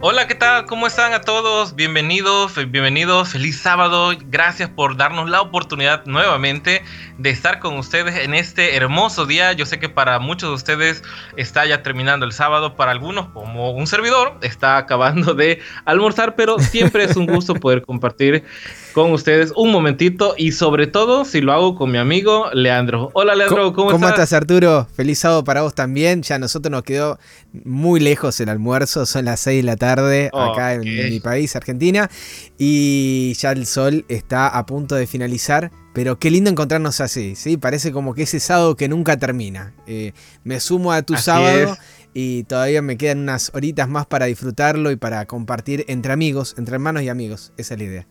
[0.00, 0.64] Hola, ¿qué tal?
[0.66, 1.74] ¿Cómo están a todos?
[1.74, 4.12] Bienvenidos, bienvenidos, feliz sábado.
[4.26, 6.84] Gracias por darnos la oportunidad nuevamente
[7.18, 9.52] de estar con ustedes en este hermoso día.
[9.54, 11.02] Yo sé que para muchos de ustedes
[11.36, 16.60] está ya terminando el sábado, para algunos, como un servidor, está acabando de almorzar, pero
[16.60, 18.44] siempre es un gusto poder compartir
[18.92, 23.10] con ustedes un momentito y sobre todo si lo hago con mi amigo Leandro.
[23.12, 24.00] Hola Leandro, ¿cómo, estás?
[24.00, 24.86] ¿Cómo estás Arturo?
[24.94, 26.22] Feliz sábado para vos también.
[26.22, 27.18] Ya a nosotros nos quedó
[27.64, 32.10] muy lejos el almuerzo, son las 6 de la tarde acá en mi país, Argentina,
[32.58, 35.70] y ya el sol está a punto de finalizar.
[35.94, 37.56] Pero qué lindo encontrarnos así, ¿sí?
[37.56, 39.74] Parece como que ese sábado que nunca termina.
[39.86, 40.12] Eh,
[40.44, 41.76] me sumo a tu sábado
[42.14, 46.74] y todavía me quedan unas horitas más para disfrutarlo y para compartir entre amigos, entre
[46.74, 47.52] hermanos y amigos.
[47.56, 48.06] Esa es la idea.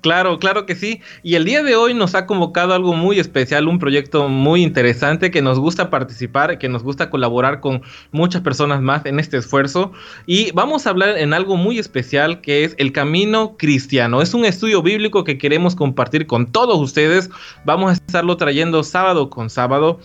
[0.00, 1.00] Claro, claro que sí.
[1.22, 5.30] Y el día de hoy nos ha convocado algo muy especial, un proyecto muy interesante
[5.30, 9.92] que nos gusta participar, que nos gusta colaborar con muchas personas más en este esfuerzo.
[10.26, 14.22] Y vamos a hablar en algo muy especial que es el camino cristiano.
[14.22, 17.30] Es un estudio bíblico que queremos compartir con todos ustedes.
[17.64, 20.00] Vamos a estarlo trayendo sábado con sábado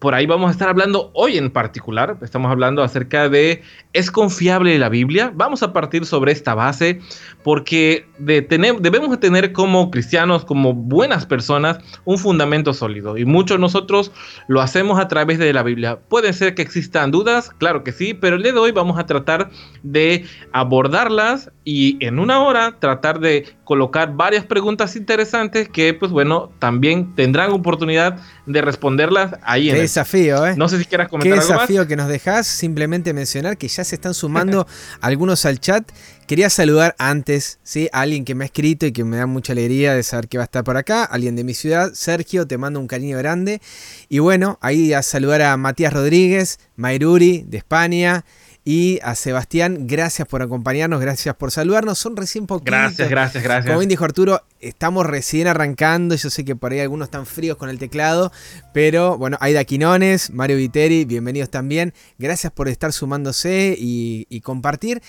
[0.00, 2.16] por ahí vamos a estar hablando hoy en particular.
[2.22, 5.32] Estamos hablando acerca de ¿es confiable la Biblia?
[5.34, 7.00] Vamos a partir sobre esta base
[7.42, 13.18] porque de tener, debemos tener como cristianos, como buenas personas, un fundamento sólido.
[13.18, 14.12] Y muchos de nosotros
[14.46, 15.98] lo hacemos a través de la Biblia.
[16.08, 19.06] Puede ser que existan dudas, claro que sí, pero el día de hoy vamos a
[19.06, 19.50] tratar
[19.82, 26.50] de abordarlas y en una hora tratar de colocar varias preguntas interesantes que, pues bueno,
[26.58, 30.54] también tendrán oportunidad de responderlas ahí en Qué desafío, ¿eh?
[30.56, 32.46] No sé si quieras comentar Qué desafío que nos dejas.
[32.46, 34.66] Simplemente mencionar que ya se están sumando
[35.00, 35.90] algunos al chat.
[36.26, 37.58] Quería saludar antes.
[37.92, 40.38] A alguien que me ha escrito y que me da mucha alegría de saber que
[40.38, 41.04] va a estar por acá.
[41.04, 41.92] Alguien de mi ciudad.
[41.94, 43.60] Sergio, te mando un cariño grande.
[44.08, 48.24] Y bueno, ahí a saludar a Matías Rodríguez, Mayruri de España.
[48.64, 51.98] Y a Sebastián, gracias por acompañarnos, gracias por saludarnos.
[51.98, 52.70] Son recién poquitos.
[52.70, 53.66] Gracias, gracias, gracias.
[53.66, 56.14] Como bien dijo Arturo, estamos recién arrancando.
[56.14, 58.30] Yo sé que por ahí algunos están fríos con el teclado.
[58.74, 61.94] Pero bueno, Aida Quinones, Mario Viteri, bienvenidos también.
[62.18, 65.00] Gracias por estar sumándose y, y compartir.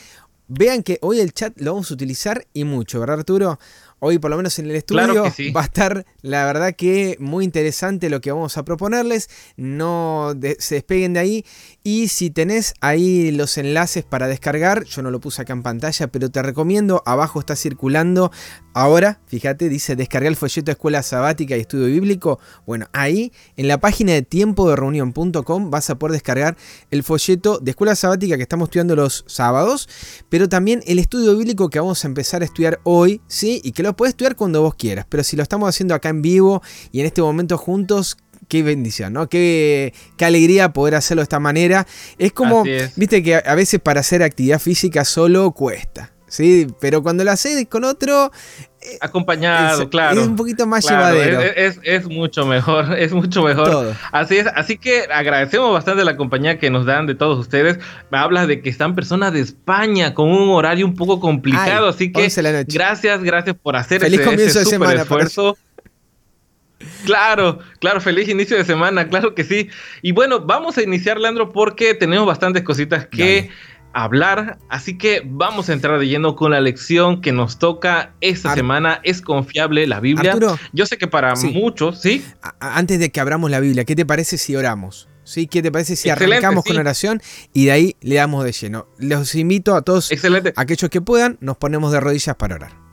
[0.48, 3.60] Vean que hoy el chat lo vamos a utilizar y mucho, ¿verdad Arturo?
[4.04, 5.26] Hoy por lo menos en el estudio
[5.56, 9.30] va a estar la verdad que muy interesante lo que vamos a proponerles.
[9.58, 11.46] No se despeguen de ahí.
[11.84, 16.08] Y si tenés ahí los enlaces para descargar, yo no lo puse acá en pantalla,
[16.08, 18.32] pero te recomiendo, abajo está circulando
[18.74, 22.40] ahora, fíjate, dice descargar el folleto de Escuela Sabática y Estudio Bíblico.
[22.66, 26.58] Bueno, ahí en la página de tiempo de reunión.com vas a poder descargar
[26.90, 29.88] el folleto de Escuela Sabática que estamos estudiando los sábados,
[30.30, 33.62] pero también el estudio bíblico que vamos a empezar a estudiar hoy, ¿sí?
[33.64, 36.22] Y que lo puedes estudiar cuando vos quieras, pero si lo estamos haciendo acá en
[36.22, 39.30] vivo y en este momento juntos, qué bendición, ¿no?
[39.30, 41.88] Qué, qué, alegría poder hacerlo de esta manera.
[42.18, 42.64] Es como,
[42.96, 46.14] viste que a veces para hacer actividad física solo cuesta.
[46.28, 46.68] ¿Sí?
[46.80, 48.32] Pero cuando lo haces con otro,
[48.82, 50.22] eh, acompañado, claro.
[50.22, 51.40] Es un poquito más llevadero.
[51.42, 53.96] Es, mucho mejor, es mucho mejor.
[54.12, 57.78] Así es, así que agradecemos bastante la compañía que nos dan de todos ustedes.
[58.12, 62.28] Hablas de que están personas de España con un horario un poco complicado, así que
[62.68, 65.58] gracias, gracias por hacer feliz comienzo de semana, esfuerzo.
[67.06, 69.70] Claro, claro, feliz inicio de semana, claro que sí.
[70.02, 73.50] Y bueno, vamos a iniciar, Leandro, porque tenemos bastantes cositas que
[73.94, 74.60] hablar.
[74.70, 79.02] Así que vamos a entrar de lleno con la lección que nos toca esta semana.
[79.04, 80.38] ¿Es confiable la Biblia?
[80.74, 82.24] Yo sé que para muchos, ¿sí?
[82.60, 85.08] antes de que abramos la Biblia, ¿qué te parece si oramos?
[85.24, 85.48] ¿Sí?
[85.48, 87.22] ¿Qué te parece si arrancamos con oración
[87.54, 88.88] y de ahí le damos de lleno?
[88.98, 90.54] Los invito a todos, Excelente.
[90.56, 92.91] aquellos que puedan, nos ponemos de rodillas para orar.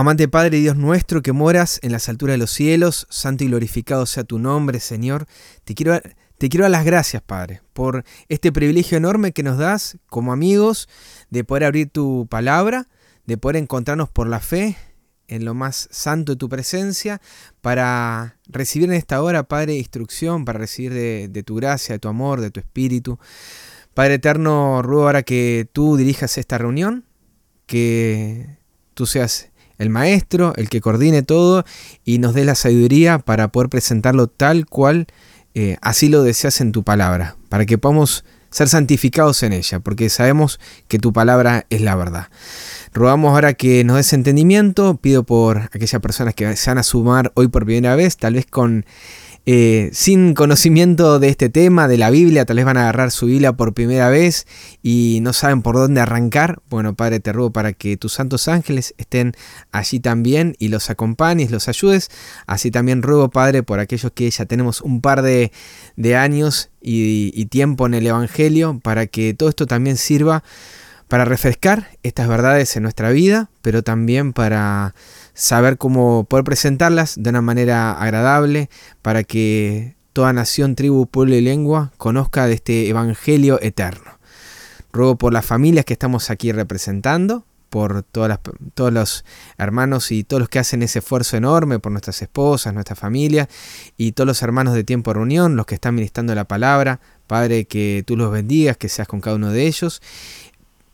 [0.00, 4.06] Amante Padre Dios nuestro que moras en las alturas de los cielos, santo y glorificado
[4.06, 5.26] sea tu nombre, Señor.
[5.64, 6.00] Te quiero,
[6.38, 10.88] te quiero dar las gracias, Padre, por este privilegio enorme que nos das como amigos
[11.28, 12.88] de poder abrir tu palabra,
[13.26, 14.78] de poder encontrarnos por la fe
[15.28, 17.20] en lo más santo de tu presencia,
[17.60, 22.08] para recibir en esta hora, Padre, instrucción, para recibir de, de tu gracia, de tu
[22.08, 23.18] amor, de tu espíritu.
[23.92, 27.04] Padre eterno, ruego ahora que tú dirijas esta reunión,
[27.66, 28.56] que
[28.94, 29.49] tú seas
[29.80, 31.64] el maestro, el que coordine todo
[32.04, 35.06] y nos dé la sabiduría para poder presentarlo tal cual
[35.54, 40.10] eh, así lo deseas en tu palabra, para que podamos ser santificados en ella, porque
[40.10, 42.28] sabemos que tu palabra es la verdad.
[42.92, 47.32] Rogamos ahora que nos des entendimiento, pido por aquellas personas que se van a sumar
[47.34, 48.84] hoy por primera vez, tal vez con
[49.46, 53.26] eh, sin conocimiento de este tema, de la Biblia, tal vez van a agarrar su
[53.26, 54.46] Biblia por primera vez
[54.82, 56.60] y no saben por dónde arrancar.
[56.68, 59.32] Bueno, Padre, te ruego para que tus santos ángeles estén
[59.72, 62.10] allí también y los acompañes, los ayudes.
[62.46, 65.50] Así también ruego, Padre, por aquellos que ya tenemos un par de,
[66.16, 70.44] años y, y tiempo en el Evangelio, para que todo esto también sirva
[71.10, 74.94] para refrescar estas verdades en nuestra vida, pero también para
[75.40, 78.68] saber cómo poder presentarlas de una manera agradable
[79.00, 84.18] para que toda nación, tribu, pueblo y lengua conozca de este Evangelio eterno.
[84.92, 88.40] Ruego por las familias que estamos aquí representando, por todas
[88.74, 89.24] todos los
[89.56, 93.48] hermanos y todos los que hacen ese esfuerzo enorme, por nuestras esposas, nuestra familia
[93.96, 97.00] y todos los hermanos de tiempo de reunión, los que están ministrando la palabra.
[97.26, 100.02] Padre, que tú los bendigas, que seas con cada uno de ellos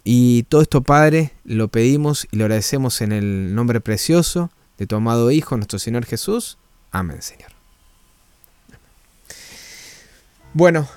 [0.09, 4.95] y todo esto, Padre, lo pedimos y lo agradecemos en el nombre precioso de tu
[4.95, 6.59] amado Hijo, nuestro Señor Jesús.
[6.93, 7.51] Amén, Señor.
[10.53, 10.89] Bueno,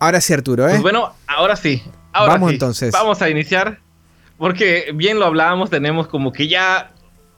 [0.00, 0.70] ahora sí, Arturo, ¿eh?
[0.70, 1.82] Pues bueno, ahora sí.
[2.14, 2.92] vamos entonces.
[2.92, 3.80] Vamos a iniciar,
[4.38, 6.92] porque bien lo hablábamos, tenemos como que ya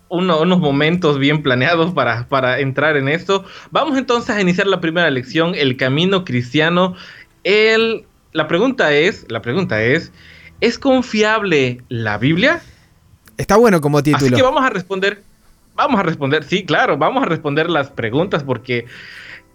[0.09, 3.45] unos momentos bien planeados para, para entrar en esto.
[3.73, 6.95] Vamos entonces a iniciar la primera lección, el camino cristiano.
[7.43, 8.07] El
[8.39, 10.13] la pregunta es, la pregunta es,
[10.61, 12.63] ¿es confiable la Biblia?
[13.37, 14.27] Está bueno como título.
[14.27, 15.23] Así que vamos a responder,
[15.75, 18.87] vamos a responder, sí, claro, vamos a responder las preguntas porque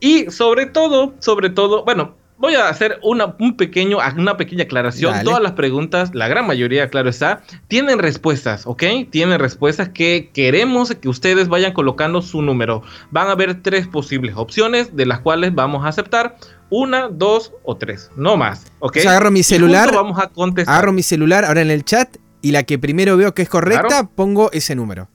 [0.02, 5.24] y sobre todo, sobre todo, bueno, voy a hacer una, un pequeño, una pequeña aclaración.
[5.24, 8.84] Todas las preguntas, la gran mayoría, claro está, tienen respuestas, ¿ok?
[9.12, 12.84] Tienen respuestas que queremos que ustedes vayan colocando su número.
[13.12, 16.36] Van a haber tres posibles opciones de las cuales vamos a aceptar
[16.74, 18.98] una, dos o tres, no más, ¿ok?
[18.98, 20.74] agarro mi celular, vamos a contestar.
[20.74, 24.10] agarro mi celular ahora en el chat y la que primero veo que es correcta,
[24.16, 25.08] pongo ese número.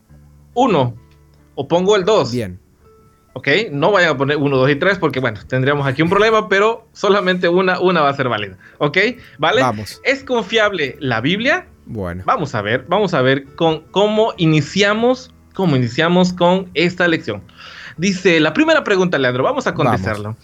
[0.55, 0.95] Uno,
[1.57, 2.31] o pongo el dos.
[2.33, 2.61] Bien.
[3.33, 3.49] ¿ok?
[3.73, 6.87] No vayan a poner uno, dos y tres porque, bueno, tendríamos aquí un problema, pero
[6.93, 8.99] solamente una, una va a ser válida, ¿ok?
[9.39, 9.63] ¿Vale?
[9.63, 10.01] Vamos.
[10.05, 11.67] ¿Es confiable la Biblia?
[11.87, 12.23] Bueno.
[12.25, 17.43] Vamos a ver, vamos a ver con cómo iniciamos, cómo iniciamos con esta lección.
[17.97, 20.37] Dice, la primera pregunta, Leandro, vamos a contestarlo.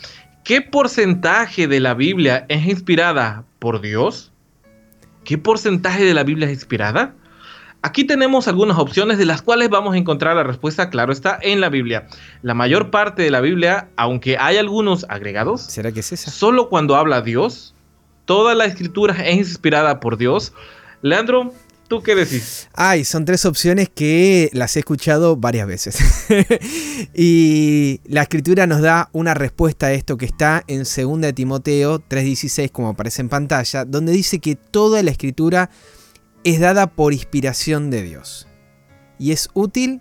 [0.45, 4.31] ¿Qué porcentaje de la Biblia es inspirada por Dios?
[5.25, 7.15] ¿Qué porcentaje de la Biblia es inspirada?
[7.81, 11.63] Aquí tenemos algunas opciones de las cuales vamos a encontrar la respuesta, claro está, en
[11.63, 12.09] la Biblia.
[12.43, 16.31] La mayor parte de la Biblia, aunque hay algunos agregados, ¿será que es esa?
[16.31, 17.75] Solo cuando habla Dios,
[18.27, 20.53] toda la escritura es inspirada por Dios.
[21.01, 21.55] Leandro,
[21.89, 22.69] ¿Tú qué decís?
[22.73, 25.99] Ay, son tres opciones que las he escuchado varias veces.
[27.15, 32.71] y la escritura nos da una respuesta a esto que está en 2 Timoteo 3:16,
[32.71, 35.71] como aparece en pantalla, donde dice que toda la escritura
[36.43, 38.49] es dada por inspiración de Dios.
[39.19, 40.01] Y es útil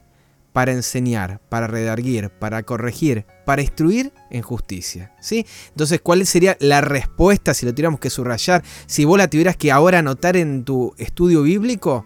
[0.53, 5.13] para enseñar, para redarguir, para corregir, para instruir en justicia.
[5.19, 5.45] ¿sí?
[5.69, 8.63] Entonces, ¿cuál sería la respuesta si lo tuviéramos que subrayar?
[8.85, 12.05] Si vos la tuvieras que ahora anotar en tu estudio bíblico,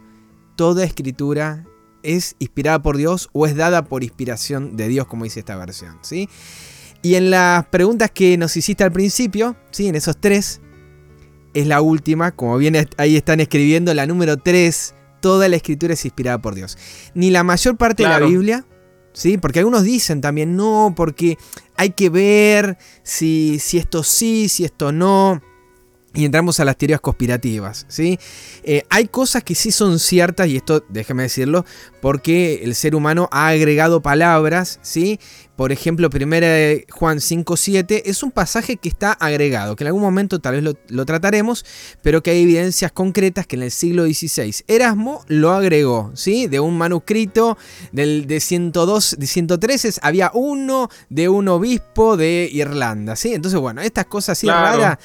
[0.56, 1.66] toda escritura
[2.04, 6.00] es inspirada por Dios o es dada por inspiración de Dios, como dice esta versión.
[6.02, 6.30] ¿sí?
[7.02, 9.88] Y en las preguntas que nos hiciste al principio, ¿sí?
[9.88, 10.62] en esos tres,
[11.54, 14.94] es la última, como bien ahí están escribiendo, la número tres
[15.28, 16.78] toda la escritura es inspirada por Dios.
[17.14, 18.66] Ni la mayor parte de la Biblia,
[19.12, 19.38] ¿sí?
[19.38, 21.38] Porque algunos dicen también, no, porque
[21.76, 25.42] hay que ver si, si esto sí, si esto no.
[26.18, 28.18] Y entramos a las teorías conspirativas, ¿sí?
[28.64, 31.64] Eh, hay cosas que sí son ciertas, y esto déjeme decirlo,
[32.02, 35.20] porque el ser humano ha agregado palabras, ¿sí?
[35.56, 36.26] Por ejemplo, 1
[36.92, 41.06] Juan 5.7 es un pasaje que está agregado, que en algún momento tal vez lo,
[41.06, 41.66] trataremos,
[42.02, 46.48] pero que hay evidencias concretas que en el siglo XVI Erasmo lo agregó, ¿sí?
[46.48, 47.60] De un manuscrito
[47.92, 53.36] del, de 102, de 113 había uno de un obispo de Irlanda, ¿sí?
[53.36, 54.98] Entonces, bueno, estas cosas así raras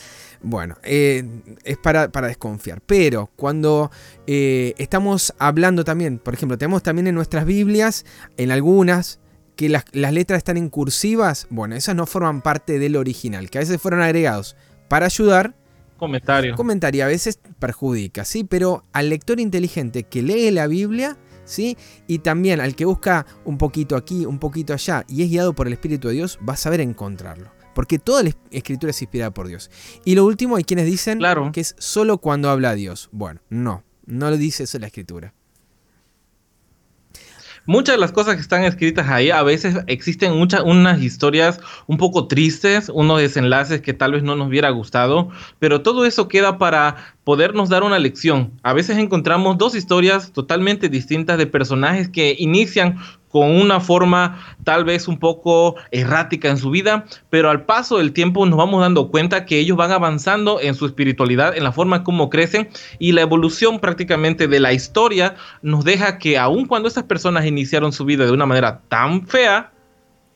[0.42, 1.24] bueno, eh,
[1.64, 2.80] es para, desconfiar.
[2.80, 3.90] Pero cuando
[4.26, 8.04] eh, estamos hablando también, por ejemplo, tenemos también en nuestras Biblias,
[8.36, 9.20] en algunas,
[9.56, 13.60] que las, letras están en cursivas, bueno, esas no forman parte del original, que a
[13.60, 14.56] veces fueron agregados
[14.88, 15.54] para ayudar.
[15.96, 16.56] Comentario.
[16.56, 18.44] Comentario a veces perjudica, ¿sí?
[18.44, 21.76] Pero al lector inteligente que lee la Biblia, ¿sí?
[22.08, 25.68] Y también al que busca un poquito aquí, un poquito allá y es guiado por
[25.68, 27.61] el Espíritu de Dios, va a saber encontrarlo.
[27.74, 29.70] Porque toda la escritura es inspirada por Dios.
[30.04, 31.20] Y lo último, hay quienes dicen
[31.52, 33.08] que es solo cuando habla Dios.
[33.12, 35.34] Bueno, no, no lo dice eso la escritura.
[37.64, 41.96] Muchas de las cosas que están escritas ahí, a veces existen muchas, unas historias un
[41.96, 45.28] poco tristes, unos desenlaces que tal vez no nos hubiera gustado,
[45.60, 48.52] pero todo eso queda para podernos dar una lección.
[48.64, 52.98] A veces encontramos dos historias totalmente distintas de personajes que inician
[53.32, 58.12] con una forma tal vez un poco errática en su vida, pero al paso del
[58.12, 62.04] tiempo nos vamos dando cuenta que ellos van avanzando en su espiritualidad, en la forma
[62.04, 67.04] como crecen y la evolución prácticamente de la historia nos deja que aun cuando estas
[67.04, 69.72] personas iniciaron su vida de una manera tan fea,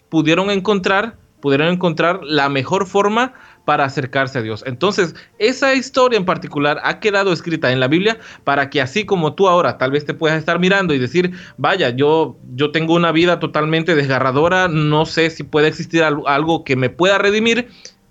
[0.08, 3.34] pudieron encontrar, pudieron encontrar la mejor forma
[3.66, 4.62] para acercarse a Dios.
[4.64, 9.34] Entonces, esa historia en particular ha quedado escrita en la Biblia para que así como
[9.34, 13.12] tú ahora tal vez te puedas estar mirando y decir, vaya, yo, yo tengo una
[13.12, 17.68] vida totalmente desgarradora, no sé si puede existir algo que me pueda redimir.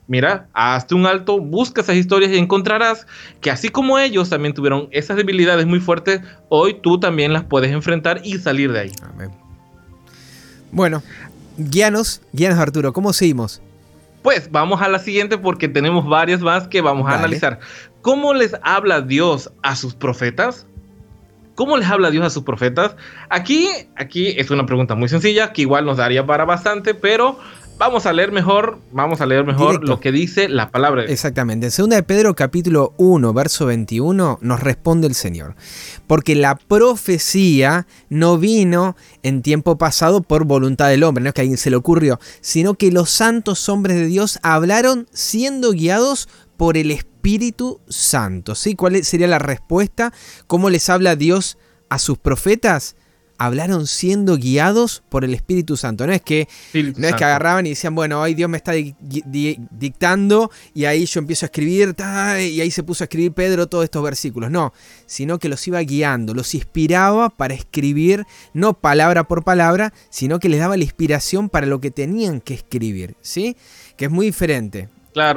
[0.07, 3.07] Mira, hazte un alto, busca esas historias y encontrarás
[3.39, 6.19] que así como ellos también tuvieron esas debilidades muy fuertes,
[6.49, 8.91] hoy tú también las puedes enfrentar y salir de ahí.
[9.01, 9.31] Amén.
[10.71, 11.01] Bueno,
[11.57, 13.61] guíanos, guíanos Arturo, ¿cómo seguimos?
[14.25, 17.59] Pues vamos a la siguiente porque tenemos varias más que vamos a analizar.
[18.01, 20.65] ¿Cómo les habla Dios a sus profetas?
[21.53, 22.95] ¿Cómo les habla Dios a sus profetas?
[23.29, 27.37] Aquí, aquí es una pregunta muy sencilla que igual nos daría para bastante, pero
[27.77, 31.03] Vamos a leer mejor, vamos a leer mejor lo que dice la palabra.
[31.03, 31.67] Exactamente.
[31.67, 35.55] En 2 de Pedro capítulo 1, verso 21 nos responde el Señor.
[36.07, 41.41] Porque la profecía no vino en tiempo pasado por voluntad del hombre, no es que
[41.41, 46.29] a alguien se le ocurrió, sino que los santos hombres de Dios hablaron siendo guiados
[46.55, 48.55] por el Espíritu Santo.
[48.55, 48.75] ¿Sí?
[48.75, 50.13] ¿Cuál sería la respuesta?
[50.47, 51.57] ¿Cómo les habla Dios
[51.89, 52.95] a sus profetas?
[53.37, 56.07] Hablaron siendo guiados por el Espíritu Santo.
[56.07, 60.51] No es que, no es que agarraban y decían, bueno, hoy Dios me está dictando
[60.73, 64.03] y ahí yo empiezo a escribir y ahí se puso a escribir Pedro todos estos
[64.03, 64.51] versículos.
[64.51, 64.73] No,
[65.05, 70.49] sino que los iba guiando, los inspiraba para escribir, no palabra por palabra, sino que
[70.49, 73.57] les daba la inspiración para lo que tenían que escribir, ¿sí?
[73.97, 74.89] Que es muy diferente.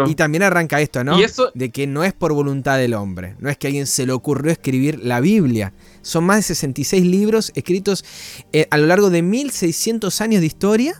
[0.06, 1.16] Y también arranca esto, ¿no?
[1.54, 3.36] De que no es por voluntad del hombre.
[3.38, 5.72] No es que a alguien se le ocurrió escribir la Biblia.
[6.02, 8.04] Son más de 66 libros escritos
[8.52, 10.94] eh, a lo largo de 1600 años de historia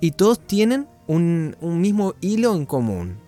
[0.00, 3.18] y todos tienen un, mismo hilo en común.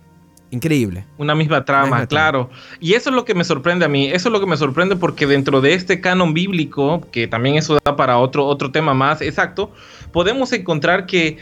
[0.50, 1.04] Increíble.
[1.18, 2.48] Una misma trama, claro.
[2.80, 4.06] Y eso es lo que me sorprende a mí.
[4.06, 7.78] Eso es lo que me sorprende porque dentro de este canon bíblico, que también eso
[7.84, 9.72] da para otro, otro tema más exacto,
[10.10, 11.36] podemos encontrar que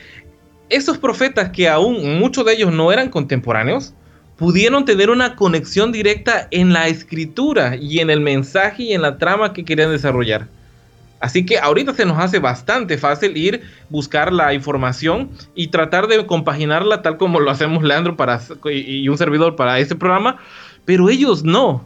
[0.68, 3.94] esos profetas que aún muchos de ellos no eran contemporáneos,
[4.36, 9.18] pudieron tener una conexión directa en la escritura y en el mensaje y en la
[9.18, 10.48] trama que querían desarrollar.
[11.20, 16.26] Así que ahorita se nos hace bastante fácil ir, buscar la información y tratar de
[16.26, 20.36] compaginarla tal como lo hacemos Leandro para, y un servidor para este programa,
[20.84, 21.84] pero ellos no.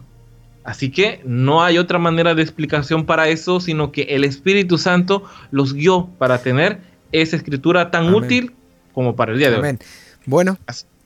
[0.65, 5.23] Así que no hay otra manera de explicación para eso, sino que el Espíritu Santo
[5.53, 6.81] los guió para tener
[7.13, 8.53] esa escritura tan útil
[8.93, 9.79] como para el día de hoy.
[10.27, 10.59] Bueno,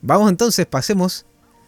[0.02, 1.26] vamos entonces, pasemos.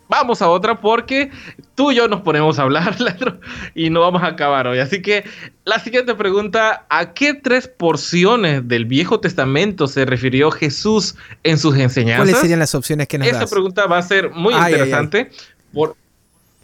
[0.09, 1.33] Vamos a otra porque
[1.75, 2.97] tú y yo nos ponemos a hablar,
[3.75, 4.79] y no vamos a acabar hoy.
[4.79, 5.25] Así que
[5.65, 11.77] la siguiente pregunta, ¿a qué tres porciones del Viejo Testamento se refirió Jesús en sus
[11.77, 12.25] enseñanzas?
[12.25, 15.31] ¿Cuáles serían las opciones que nos Esta pregunta va a ser muy interesante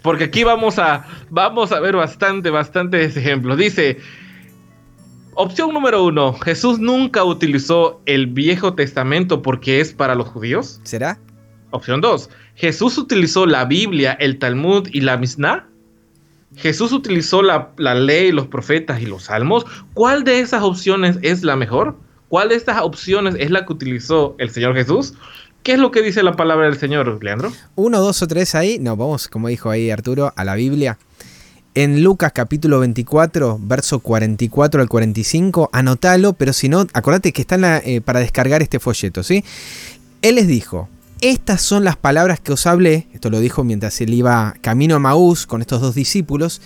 [0.03, 3.57] porque aquí vamos a, vamos a ver bastante, bastantes ejemplos.
[3.57, 3.99] Dice,
[5.35, 10.81] Opción número uno, Jesús nunca utilizó el Viejo Testamento porque es para los judíos.
[10.83, 11.19] ¿Será?
[11.71, 15.67] Opción dos, Jesús utilizó la Biblia, el Talmud y la Mishnah.
[16.57, 19.65] Jesús utilizó la, la, ley, los profetas y los salmos.
[19.95, 21.97] ¿Cuál de esas opciones es la mejor?
[22.29, 25.15] ¿Cuál de estas opciones es la que utilizó el Señor Jesús?
[25.63, 27.53] ¿Qué es lo que dice la palabra del Señor, Leandro?
[27.77, 28.79] Uno, dos o tres ahí.
[28.79, 30.99] No, vamos, como dijo ahí Arturo, a la Biblia.
[31.75, 37.79] En Lucas capítulo 24, verso 44 al 45, anótalo, pero si no, acordate que está
[37.79, 39.43] eh, para descargar este folleto, ¿sí?
[40.21, 40.91] Él les dijo,
[41.23, 44.99] estas son las palabras que os hablé, esto lo dijo mientras él iba camino a
[44.99, 46.61] Maús con estos dos discípulos,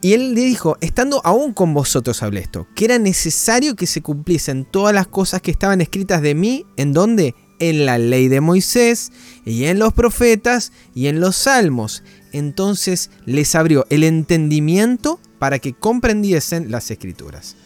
[0.00, 4.00] y él le dijo, estando aún con vosotros hablé esto, que era necesario que se
[4.00, 7.34] cumpliesen todas las cosas que estaban escritas de mí, ¿en dónde?
[7.58, 9.12] En la ley de Moisés,
[9.44, 15.72] y en los profetas, y en los salmos entonces les abrió el entendimiento para que
[15.72, 17.56] comprendiesen las escrituras.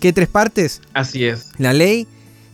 [0.00, 0.82] ¿Qué tres partes?
[0.92, 1.46] Así es.
[1.58, 2.06] La ley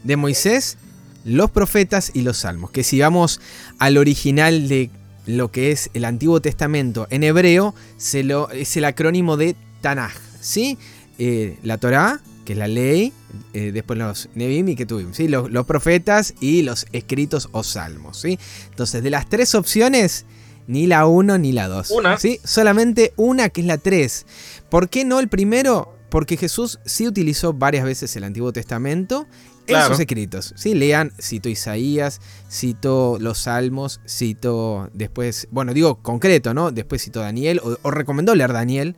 [0.04, 0.78] de Moisés,
[1.24, 2.70] los profetas y los salmos.
[2.70, 3.40] Que si vamos
[3.78, 4.90] al original de
[5.26, 10.12] lo que es el Antiguo Testamento en hebreo, se lo, es el acrónimo de Tanaj.
[10.40, 10.78] ¿sí?
[11.18, 13.12] Eh, la Torá, que es la ley,
[13.52, 15.28] eh, después los Nebim y que tuvimos, ¿sí?
[15.28, 18.20] Los, los, profetas y los escritos o salmos.
[18.20, 18.38] ¿sí?
[18.70, 20.24] Entonces, de las tres opciones,
[20.70, 21.90] ni la 1 ni la 2.
[21.90, 22.16] Una.
[22.16, 22.40] ¿sí?
[22.44, 24.26] Solamente una que es la 3.
[24.68, 25.96] ¿Por qué no el primero?
[26.10, 29.26] Porque Jesús sí utilizó varias veces el Antiguo Testamento
[29.66, 30.54] en sus escritos.
[30.56, 30.74] ¿sí?
[30.74, 36.70] Lean, cito Isaías, cito los Salmos, cito después, bueno, digo concreto, ¿no?
[36.70, 38.96] Después cito Daniel, o, recomendó leer Daniel.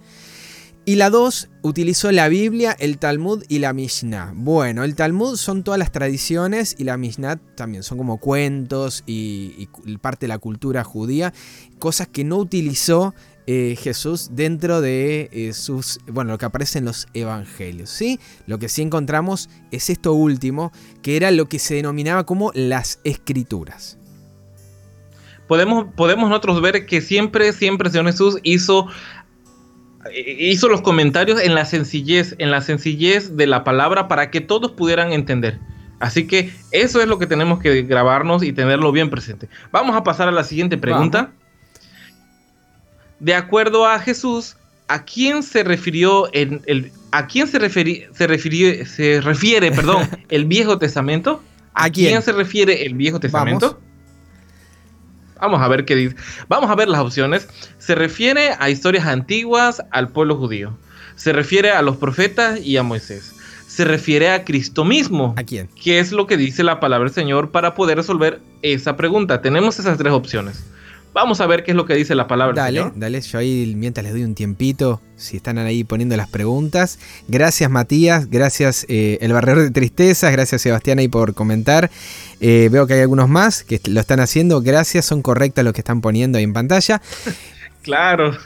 [0.85, 4.33] Y la 2 utilizó la Biblia, el Talmud y la Mishnah.
[4.35, 9.69] Bueno, el Talmud son todas las tradiciones y la Mishnah también son como cuentos y,
[10.01, 11.33] parte de la cultura judía,
[11.79, 13.15] cosas que no utilizó
[13.47, 18.19] eh, Jesús dentro de eh, sus, bueno, lo que aparece en los evangelios, ¿sí?
[18.49, 22.99] Lo que sí encontramos es esto último, que era lo que se denominaba como las
[23.05, 23.99] escrituras.
[25.47, 28.89] Podemos, podemos nosotros ver que siempre, siempre Señor Jesús hizo
[30.38, 34.73] hizo los comentarios en la sencillez, en la sencillez de la palabra para que todos
[34.73, 35.59] pudieran entender.
[36.00, 39.49] Así que eso es lo que tenemos que grabarnos y tenerlo bien presente.
[39.71, 41.30] Vamos a pasar a la siguiente pregunta.
[43.21, 44.56] De acuerdo a Jesús,
[44.88, 50.47] ¿a quién se refirió en el a quién se, se refirió se refiere, perdón, el
[50.47, 51.42] Viejo Testamento?
[51.75, 52.21] ¿A, quién?
[52.23, 53.78] se refiere el Viejo Testamento?
[53.78, 53.91] Vamos
[55.42, 56.16] a ver qué dice.
[56.49, 57.49] Vamos a ver las opciones.
[57.78, 60.76] Se refiere a historias antiguas al pueblo judío.
[61.16, 63.34] Se refiere a los profetas y a Moisés.
[63.66, 65.34] Se refiere a Cristo mismo.
[65.37, 65.68] ¿A quién?
[65.82, 69.40] ¿Qué es lo que dice la palabra del Señor para poder resolver esa pregunta?
[69.40, 70.64] Tenemos esas tres opciones.
[71.12, 72.54] Vamos a ver qué es lo que dice la palabra.
[72.54, 76.99] Dale, dale, yo ahí mientras les doy un tiempito, si están ahí poniendo las preguntas.
[77.28, 81.90] Gracias Matías, gracias eh, El Barrero de Tristezas, gracias Sebastián ahí por comentar.
[82.40, 85.83] Eh, veo que hay algunos más que lo están haciendo, gracias, son correctas lo que
[85.83, 87.02] están poniendo ahí en pantalla.
[87.83, 88.37] claro.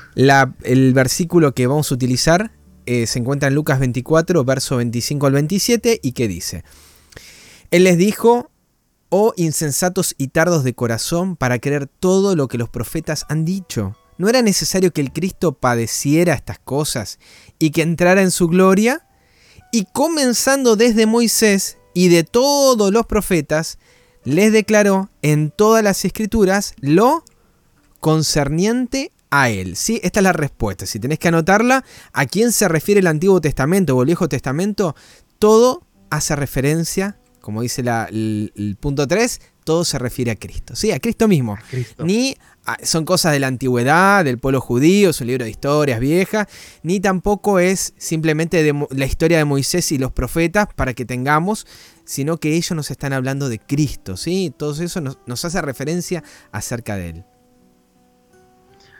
[0.64, 2.50] el versículo que vamos a utilizar
[2.86, 6.62] eh, se encuentra en Lucas 24, verso 25 al 27, y que dice,
[7.72, 8.50] Él les dijo,
[9.08, 13.96] Oh insensatos y tardos de corazón para creer todo lo que los profetas han dicho.
[14.18, 17.18] ¿No era necesario que el Cristo padeciera estas cosas
[17.58, 19.06] y que entrara en su gloria?
[19.72, 23.78] Y comenzando desde Moisés y de todos los profetas,
[24.24, 27.24] les declaró en todas las escrituras lo
[28.00, 29.76] concerniente a él.
[29.76, 30.00] ¿Sí?
[30.02, 30.86] Esta es la respuesta.
[30.86, 34.96] Si tenés que anotarla, ¿a quién se refiere el Antiguo Testamento o el Viejo Testamento?
[35.38, 40.74] Todo hace referencia como dice el, punto 3, todo se refiere a Cristo.
[40.74, 41.56] Sí, a Cristo mismo.
[41.98, 42.36] Ni
[42.82, 46.48] son cosas de la antigüedad, del pueblo judío, es un libro de historias viejas,
[46.82, 51.68] ni tampoco es simplemente de la historia de Moisés y los profetas para que tengamos,
[52.04, 54.16] sino que ellos nos están hablando de Cristo.
[54.16, 54.52] ¿sí?
[54.56, 57.24] Todo eso nos hace referencia acerca de Él.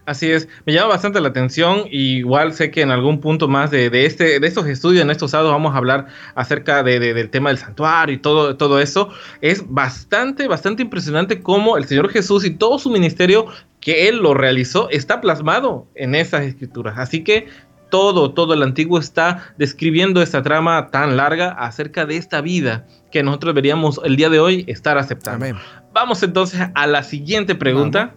[0.07, 1.85] Así es, me llama bastante la atención.
[1.91, 5.53] igual sé que en algún punto más de, este, de estos estudios, en estos sábados,
[5.53, 9.11] vamos a hablar acerca del tema del santuario y todo, todo eso.
[9.41, 13.47] Es bastante, bastante impresionante cómo el Señor Jesús y todo su ministerio
[13.81, 16.95] que Él lo realizó está plasmado en esas escrituras.
[16.99, 17.49] Así que
[17.91, 23.23] todo, todo el antiguo está describiendo esta trama tan larga acerca de esta vida que
[23.23, 25.59] nosotros deberíamos el día de hoy estar aceptando.
[25.93, 28.15] Vamos entonces a la siguiente pregunta.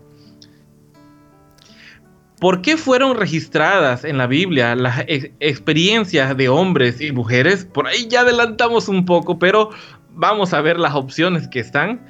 [2.40, 7.66] ¿Por qué fueron registradas en la Biblia las experiencias de hombres y mujeres?
[7.66, 9.72] Por ahí ya adelantamos un poco, pero
[10.12, 12.08] vamos a ver las opciones que están.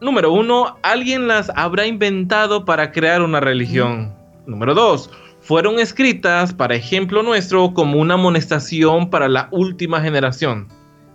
[0.00, 4.14] Número uno, alguien las habrá inventado para crear una religión.
[4.46, 10.68] Número dos, fueron escritas, para ejemplo nuestro, como una amonestación para la última generación.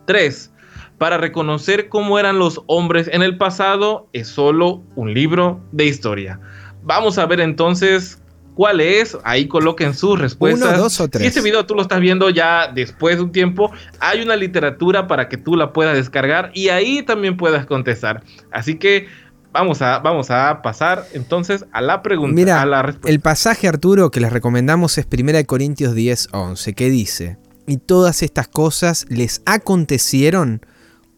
[0.06, 0.54] Tres,
[0.98, 6.42] para reconocer cómo eran los hombres en el pasado, es solo un libro de historia.
[6.88, 8.18] Vamos a ver entonces
[8.56, 9.18] cuál es.
[9.26, 10.70] Ahí coloquen sus respuestas.
[10.70, 11.22] Uno, dos o tres.
[11.22, 15.06] Si este video tú lo estás viendo ya después de un tiempo, hay una literatura
[15.06, 18.24] para que tú la puedas descargar y ahí también puedas contestar.
[18.54, 19.08] Así que
[19.52, 22.34] vamos a, vamos a pasar entonces a la pregunta.
[22.34, 23.10] Mira, a la respuesta.
[23.10, 28.24] el pasaje Arturo que les recomendamos es 1 Corintios 10, 11, que dice, y todas
[28.24, 30.62] estas cosas les acontecieron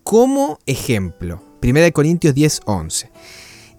[0.03, 1.43] como ejemplo.
[1.61, 3.11] 1 Corintios 10, 11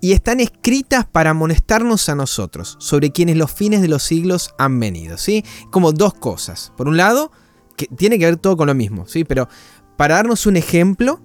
[0.01, 4.79] y están escritas para amonestarnos a nosotros, sobre quienes los fines de los siglos han
[4.81, 5.45] venido, ¿sí?
[5.71, 6.73] Como dos cosas.
[6.77, 7.31] Por un lado,
[7.77, 9.25] que tiene que ver todo con lo mismo, ¿sí?
[9.25, 9.49] Pero
[9.97, 11.21] para darnos un ejemplo,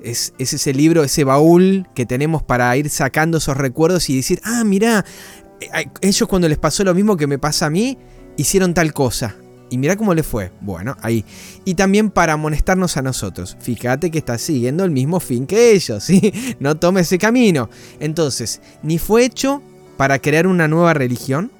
[0.00, 4.64] es, ese libro, ese baúl que tenemos para ir sacando esos recuerdos y decir, ah,
[4.64, 5.04] mira,
[5.60, 7.98] eh, ellos cuando les pasó lo mismo que me pasa a mí,
[8.36, 9.36] hicieron tal cosa.
[9.70, 10.52] Y mira cómo le fue.
[10.60, 11.24] Bueno, ahí.
[11.64, 13.56] Y también para amonestarnos a nosotros.
[13.60, 16.32] Fíjate que estás siguiendo el mismo fin que ellos, ¿sí?
[16.60, 17.68] No tome ese camino.
[18.00, 19.62] Entonces, ni fue hecho
[19.96, 21.50] para crear una nueva religión,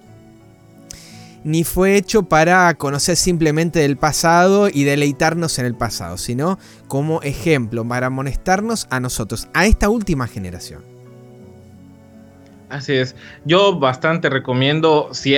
[1.45, 7.21] ni fue hecho para conocer simplemente del pasado y deleitarnos en el pasado, sino como
[7.23, 10.93] ejemplo para amonestarnos a nosotros, a esta última generación.
[12.74, 13.14] Así es.
[13.44, 15.37] Yo bastante recomiendo, si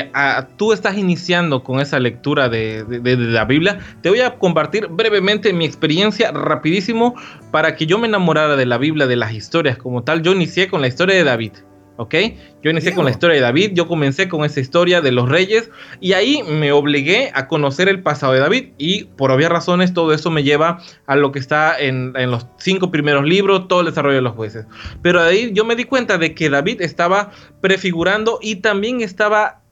[0.56, 5.66] tú estás iniciando con esa lectura de, la Biblia, te voy a compartir brevemente mi
[5.66, 7.14] experiencia rapidísimo
[7.50, 10.22] para que yo me enamorara de la Biblia, de las historias como tal.
[10.22, 11.52] Yo inicié con la historia de David.
[11.96, 12.14] ¿Ok?
[12.62, 15.70] Yo inicié con la historia de David, yo comencé con esa historia de los reyes
[16.00, 20.12] y ahí me obligué a conocer el pasado de David y por obvias razones todo
[20.12, 23.86] eso me lleva a lo que está en, en los cinco primeros libros, todo el
[23.86, 24.66] desarrollo de los jueces.
[25.02, 27.30] Pero ahí yo me di cuenta de que David estaba
[27.60, 29.62] prefigurando y también estaba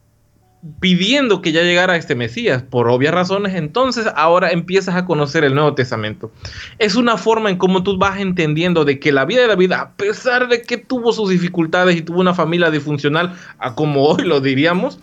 [0.79, 5.53] pidiendo que ya llegara este Mesías, por obvias razones, entonces ahora empiezas a conocer el
[5.53, 6.31] Nuevo Testamento.
[6.79, 9.91] Es una forma en cómo tú vas entendiendo de que la vida de David, a
[9.91, 14.41] pesar de que tuvo sus dificultades y tuvo una familia disfuncional, a como hoy lo
[14.41, 14.99] diríamos,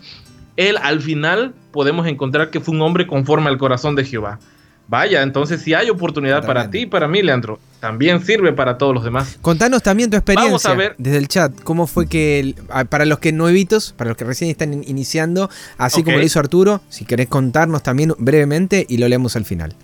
[0.57, 4.39] él al final podemos encontrar que fue un hombre conforme al corazón de Jehová.
[4.87, 8.95] Vaya, entonces si hay oportunidad para ti y para mí, Leandro, también sirve para todos
[8.95, 9.37] los demás.
[9.41, 11.51] Contanos también tu experiencia desde el chat.
[11.65, 12.55] ¿Cómo fue que,
[12.87, 16.79] para los que nuevitos, para los que recién están iniciando, así como lo hizo Arturo,
[16.87, 19.75] si querés contarnos también brevemente y lo leemos al final?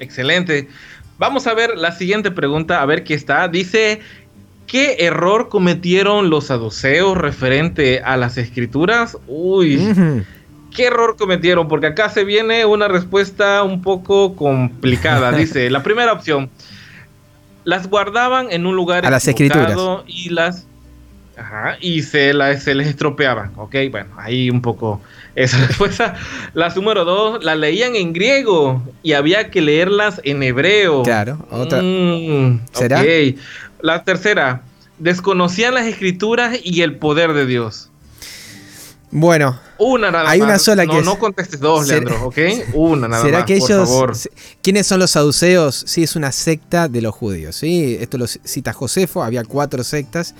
[0.00, 0.66] Excelente.
[1.16, 3.46] Vamos a ver la siguiente pregunta, a ver qué está.
[3.46, 4.00] Dice,
[4.66, 9.16] ¿qué error cometieron los saduceos referente a las escrituras?
[9.28, 10.24] Uy.
[10.74, 11.68] ¿Qué error cometieron?
[11.68, 15.32] Porque acá se viene una respuesta un poco complicada.
[15.36, 16.50] Dice, la primera opción,
[17.64, 20.66] las guardaban en un lugar a las escrituras y las
[21.36, 23.52] ajá, y se, la, se les estropeaban.
[23.56, 25.00] Ok, bueno, ahí un poco
[25.36, 26.16] esa respuesta.
[26.54, 31.04] La número dos, la leían en griego y había que leerlas en hebreo.
[31.04, 31.80] Claro, otra.
[31.82, 33.02] Mm, ¿Será?
[33.80, 34.62] La tercera,
[34.98, 37.90] desconocían las escrituras y el poder de Dios.
[39.10, 42.38] Bueno, una nada hay una sola que no, no contestes dos, Leandro, ¿ok?
[42.74, 44.16] Una nada ¿será más, que por ellos, favor.
[44.62, 45.84] ¿Quiénes son los saduceos?
[45.86, 47.96] Sí, es una secta de los judíos, ¿sí?
[48.00, 50.34] Esto lo cita Josefo, había cuatro sectas,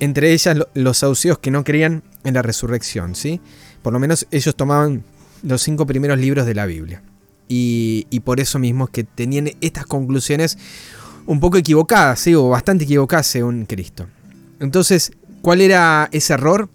[0.00, 3.40] entre ellas los saduceos que no creían en la resurrección, ¿sí?
[3.82, 5.04] Por lo menos ellos tomaban
[5.42, 7.02] los cinco primeros libros de la Biblia.
[7.48, 10.58] Y, y por eso mismo es que tenían estas conclusiones
[11.26, 12.34] un poco equivocadas, ¿sí?
[12.34, 14.06] O bastante equivocadas según Cristo.
[14.60, 16.68] Entonces, ¿cuál era ese error?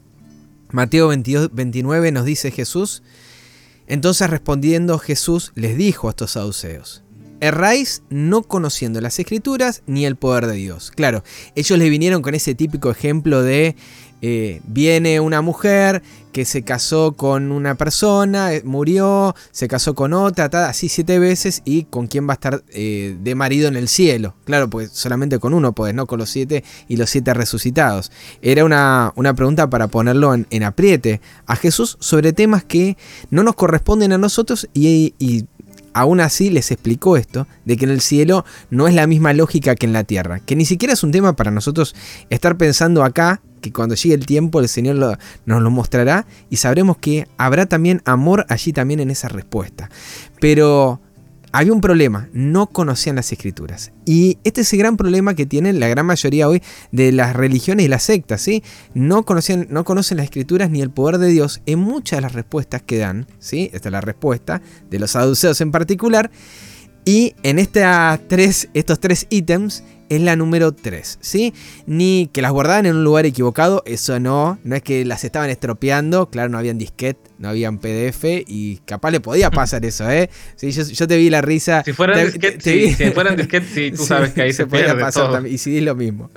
[0.73, 3.03] Mateo 22, 29 nos dice Jesús,
[3.85, 7.03] entonces respondiendo Jesús les dijo a estos saduceos,
[7.41, 10.89] erráis no conociendo las escrituras ni el poder de Dios.
[10.89, 13.75] Claro, ellos le vinieron con ese típico ejemplo de
[14.25, 20.13] eh, viene una mujer que se casó con una persona, eh, murió, se casó con
[20.13, 23.89] otra, así siete veces y con quién va a estar eh, de marido en el
[23.89, 24.33] cielo.
[24.45, 28.13] Claro, pues solamente con uno, pues no con los siete y los siete resucitados.
[28.41, 32.95] Era una, una pregunta para ponerlo en, apriete a Jesús sobre temas que
[33.29, 35.47] no nos corresponden a nosotros y, y
[35.93, 39.75] aún así les explicó esto, de que en el cielo no es la misma lógica
[39.75, 41.93] que en la tierra, que ni siquiera es un tema para nosotros
[42.29, 46.97] estar pensando acá que cuando llegue el tiempo el Señor nos lo mostrará y sabremos
[46.97, 49.89] que habrá también amor allí también en esa respuesta.
[50.39, 50.99] Pero
[51.53, 53.91] había un problema, no conocían las escrituras.
[54.05, 57.85] Y este es el gran problema que tienen la gran mayoría hoy de las religiones
[57.85, 58.63] y las sectas, ¿sí?
[58.95, 62.33] No, conocían, no conocen las escrituras ni el poder de Dios en muchas de las
[62.33, 63.69] respuestas que dan, ¿sí?
[63.71, 66.31] Esta es la respuesta de los saduceos en particular.
[67.05, 69.83] Y en estas tres, estos tres ítems
[70.15, 71.53] es la número 3, ¿sí?
[71.85, 75.49] Ni que las guardaban en un lugar equivocado, eso no, no es que las estaban
[75.49, 80.29] estropeando, claro, no habían disquete, no habían PDF y capaz le podía pasar eso, ¿eh?
[80.55, 81.83] Sí, yo, te vi la risa.
[81.83, 85.31] Si fueran disquete, sí, si fueran disquete, sí, tú sabes que ahí se, puede pasar
[85.31, 86.29] también, y si es lo mismo.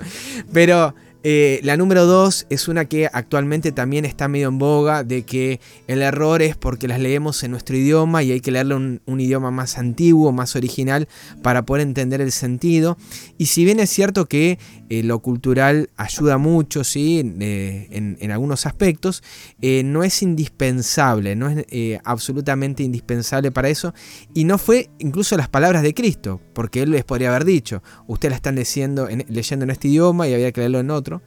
[0.51, 0.93] Pero
[1.29, 5.59] eh, la número dos es una que actualmente también está medio en boga, de que
[5.87, 9.51] el error es porque las leemos en nuestro idioma y hay que leerlo un idioma
[9.51, 11.09] más antiguo, más original,
[11.41, 12.97] para poder entender el sentido.
[13.37, 14.57] Y si bien es cierto que
[14.89, 17.21] eh, lo cultural ayuda mucho, ¿sí?
[17.39, 19.23] Eh, en, algunos aspectos,
[19.61, 21.65] no es indispensable, no es
[22.03, 23.93] absolutamente indispensable para eso.
[24.33, 28.31] Y no fue incluso las palabras de Cristo, porque Él les podría haber dicho, ustedes
[28.31, 31.21] la están leyendo en, leyendo en este idioma y había que leerlo en otro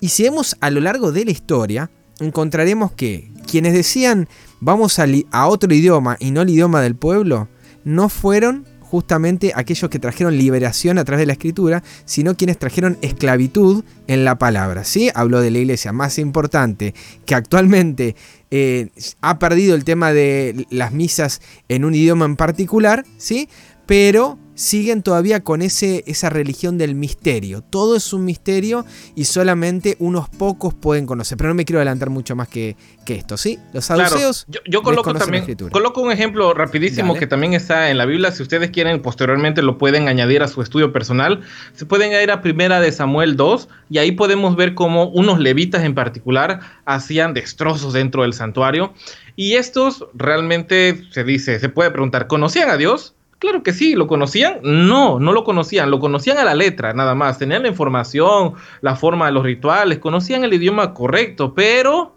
[0.00, 1.90] y si vemos a lo largo de la historia,
[2.20, 4.28] encontraremos que quienes decían
[4.60, 7.48] vamos a, a otro idioma y no el idioma del pueblo,
[7.84, 12.96] no fueron justamente aquellos que trajeron liberación a través de la escritura, sino quienes trajeron
[13.02, 14.84] esclavitud en la palabra.
[14.84, 15.10] ¿sí?
[15.16, 16.94] Habló de la iglesia más importante
[17.26, 18.14] que actualmente
[18.52, 23.48] eh, ha perdido el tema de las misas en un idioma en particular, ¿sí?
[23.84, 27.62] pero siguen todavía con ese, esa religión del misterio.
[27.62, 31.36] Todo es un misterio y solamente unos pocos pueden conocer.
[31.36, 33.58] Pero no me quiero adelantar mucho más que, que esto, ¿sí?
[33.72, 34.46] Los saduceos.
[34.66, 38.30] Yo, coloco también, coloco un ejemplo rapidísimo que también está en la Biblia.
[38.32, 41.40] Si ustedes quieren, posteriormente lo pueden añadir a su estudio personal.
[41.74, 45.84] Se pueden ir a Primera de Samuel 2 y ahí podemos ver cómo unos levitas
[45.84, 48.94] en particular hacían destrozos dentro del santuario.
[49.36, 53.14] Y estos realmente se dice, se puede preguntar, ¿conocían a Dios?
[53.44, 54.60] Claro que sí, ¿lo conocían?
[54.62, 57.36] No, no lo conocían, lo conocían a la letra, nada más.
[57.36, 62.16] Tenían la información, la forma de los rituales, conocían el idioma correcto, pero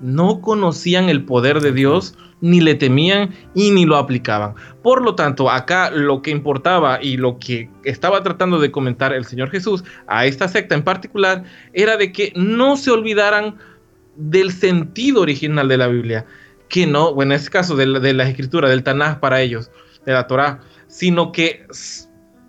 [0.00, 4.54] no conocían el poder de Dios, ni le temían y ni lo aplicaban.
[4.84, 9.24] Por lo tanto, acá lo que importaba y lo que estaba tratando de comentar el
[9.24, 13.56] Señor Jesús a esta secta en particular era de que no se olvidaran
[14.14, 16.24] del sentido original de la Biblia,
[16.68, 19.72] que no, bueno, en este caso de la, escritura, del Tanaj para ellos
[20.06, 21.66] de la Torah, sino que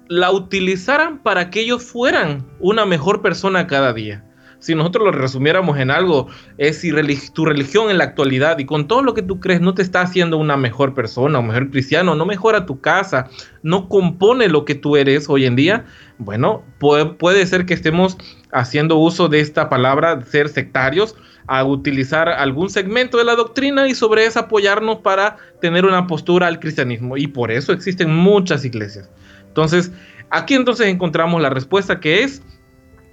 [0.08, 4.24] la utilizaran para que ellos fueran una mejor persona cada día.
[4.60, 6.92] Si nosotros lo resumiéramos en algo, es si
[7.32, 10.02] tu religión en la actualidad y con todo lo que tú crees no te está
[10.02, 13.28] haciendo una mejor persona, un mejor cristiano, no mejora tu casa,
[13.62, 15.86] no compone lo que tú eres hoy en día,
[16.18, 18.18] bueno, puede, puede ser que estemos
[18.52, 21.16] haciendo uso de esta palabra, ser sectarios,
[21.48, 26.48] a utilizar algún segmento de la doctrina y sobre eso apoyarnos para tener una postura
[26.48, 27.18] al cristianismo.
[27.18, 29.10] Y por eso existen muchas iglesias.
[29.48, 29.92] Entonces,
[30.30, 32.44] aquí entonces encontramos la respuesta que es,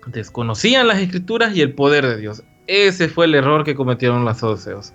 [0.06, 2.42] desconocían las escrituras y el poder de Dios.
[2.66, 4.92] Ese fue el error que cometieron los saduceos.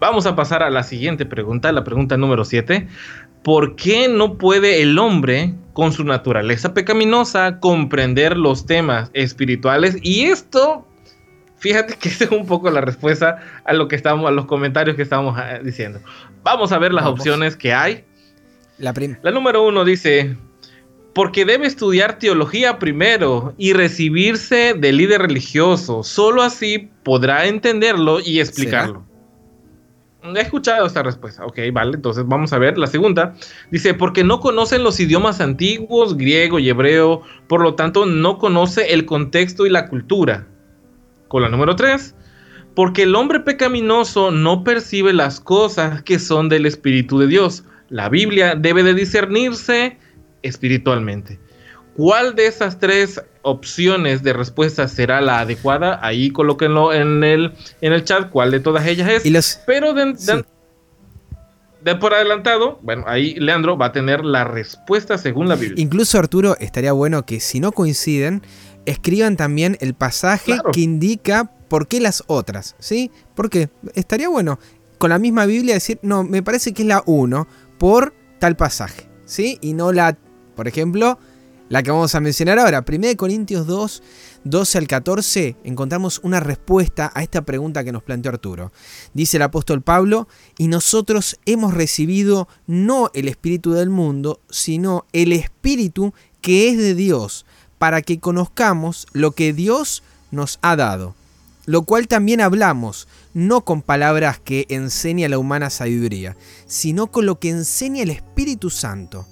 [0.00, 2.88] Vamos a pasar a la siguiente pregunta, la pregunta número 7.
[3.42, 9.98] ¿Por qué no puede el hombre, con su naturaleza pecaminosa, comprender los temas espirituales?
[10.02, 10.86] Y esto
[11.60, 14.96] Fíjate que esa es un poco la respuesta a lo que estamos, a los comentarios
[14.96, 16.00] que estamos eh, diciendo.
[16.42, 18.04] Vamos a ver las opciones que hay.
[18.78, 20.36] La, la número uno dice,
[21.14, 26.02] porque debe estudiar teología primero y recibirse de líder religioso.
[26.02, 29.04] Solo así podrá entenderlo y explicarlo.
[30.22, 31.44] He escuchado esta respuesta.
[31.46, 33.34] Ok, vale, entonces vamos a ver la segunda.
[33.70, 38.92] Dice, porque no conocen los idiomas antiguos, griego y hebreo, por lo tanto no conoce
[38.92, 40.46] el contexto y la cultura.
[41.30, 42.16] Con la número 3,
[42.74, 47.62] porque el hombre pecaminoso no percibe las cosas que son del Espíritu de Dios.
[47.88, 49.96] La Biblia debe de discernirse
[50.42, 51.38] espiritualmente.
[51.94, 56.00] ¿Cuál de esas tres opciones de respuesta será la adecuada?
[56.02, 59.62] Ahí colóquenlo en el, en el chat cuál de todas ellas es.
[59.68, 60.44] Pero de,
[61.84, 65.80] de, por adelantado, bueno, ahí Leandro va a tener la respuesta según la Biblia.
[65.80, 68.42] Incluso Arturo, estaría bueno que si no coinciden,
[68.86, 73.10] escriban también el pasaje que indica por qué las otras, ¿sí?
[73.34, 74.58] Porque estaría bueno
[74.98, 77.46] con la misma Biblia decir, no, me parece que es la 1
[77.78, 79.58] por tal pasaje, ¿sí?
[79.60, 80.18] Y no la,
[80.56, 81.18] por ejemplo,
[81.70, 84.02] la que vamos a mencionar ahora, 1 Corintios 2,
[84.42, 88.72] 12 al 14, encontramos una respuesta a esta pregunta que nos planteó Arturo.
[89.14, 90.26] Dice el apóstol Pablo,
[90.58, 96.96] y nosotros hemos recibido no el espíritu del mundo, sino el espíritu que es de
[96.96, 97.46] Dios
[97.80, 101.14] para que conozcamos lo que Dios nos ha dado,
[101.64, 107.40] lo cual también hablamos, no con palabras que enseña la humana sabiduría, sino con lo
[107.40, 109.26] que enseña el Espíritu Santo,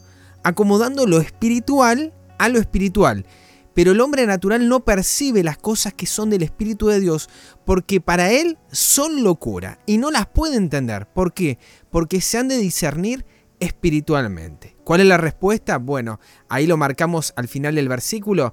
[0.44, 3.26] acomodando lo espiritual a lo espiritual.
[3.74, 7.28] Pero el hombre natural no percibe las cosas que son del Espíritu de Dios
[7.66, 11.06] porque para él son locura y no las puede entender.
[11.06, 11.58] ¿Por qué?
[11.90, 13.26] Porque se han de discernir
[13.60, 14.76] espiritualmente.
[14.84, 15.78] ¿Cuál es la respuesta?
[15.78, 18.52] Bueno, ahí lo marcamos al final del versículo.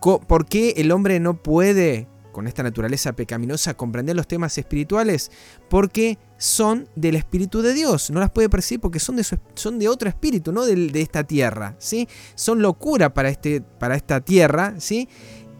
[0.00, 5.30] ¿Por qué el hombre no puede, con esta naturaleza pecaminosa, comprender los temas espirituales?
[5.70, 8.10] Porque son del Espíritu de Dios.
[8.10, 11.76] No las puede percibir porque son de, otro espíritu, no de, de, esta tierra.
[11.78, 12.08] ¿sí?
[12.34, 14.74] Son locura para, este, para esta tierra.
[14.78, 15.08] ¿sí?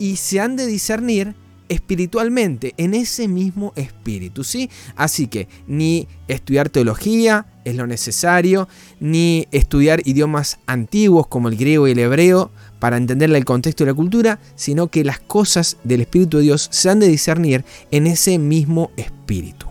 [0.00, 1.37] Y se han de discernir
[1.72, 4.68] espiritualmente, en ese mismo espíritu, ¿sí?
[4.94, 8.68] Así que ni estudiar teología es lo necesario,
[9.00, 13.87] ni estudiar idiomas antiguos como el griego y el hebreo para entenderle el contexto y
[13.87, 18.06] la cultura, sino que las cosas del Espíritu de Dios se han de discernir en
[18.06, 19.66] ese mismo espíritu.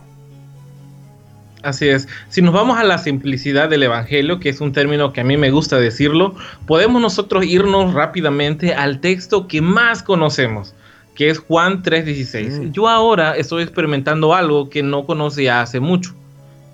[1.64, 2.08] Así es.
[2.30, 5.38] Si nos vamos a la simplicidad del Evangelio, que es un término que a mí
[5.38, 6.36] me gusta decirlo,
[6.66, 10.74] podemos nosotros irnos rápidamente al texto que más conocemos,
[11.16, 12.60] que es Juan 3:16.
[12.60, 12.72] Mm.
[12.72, 16.14] Yo ahora estoy experimentando algo que no conocía hace mucho,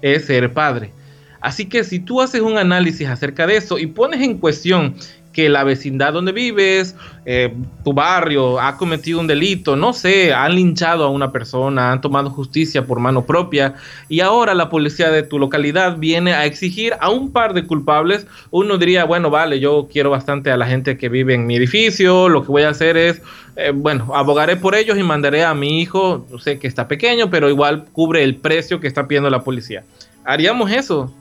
[0.01, 0.91] es ser padre.
[1.39, 4.95] Así que si tú haces un análisis acerca de eso y pones en cuestión
[5.37, 10.55] que la vecindad donde vives, eh, tu barrio ha cometido un delito, no sé, han
[10.55, 13.75] linchado a una persona, han tomado justicia por mano propia
[14.09, 18.25] y ahora la policía de tu localidad viene a exigir a un par de culpables,
[18.49, 22.29] uno diría, bueno, vale, yo quiero bastante a la gente que vive en mi edificio,
[22.29, 23.21] lo que voy a hacer es,
[23.57, 27.29] eh, bueno, abogaré por ellos y mandaré a mi hijo, no sé que está pequeño,
[27.29, 29.83] pero igual cubre el precio que está pidiendo la policía.
[30.25, 31.13] ¿Haríamos eso?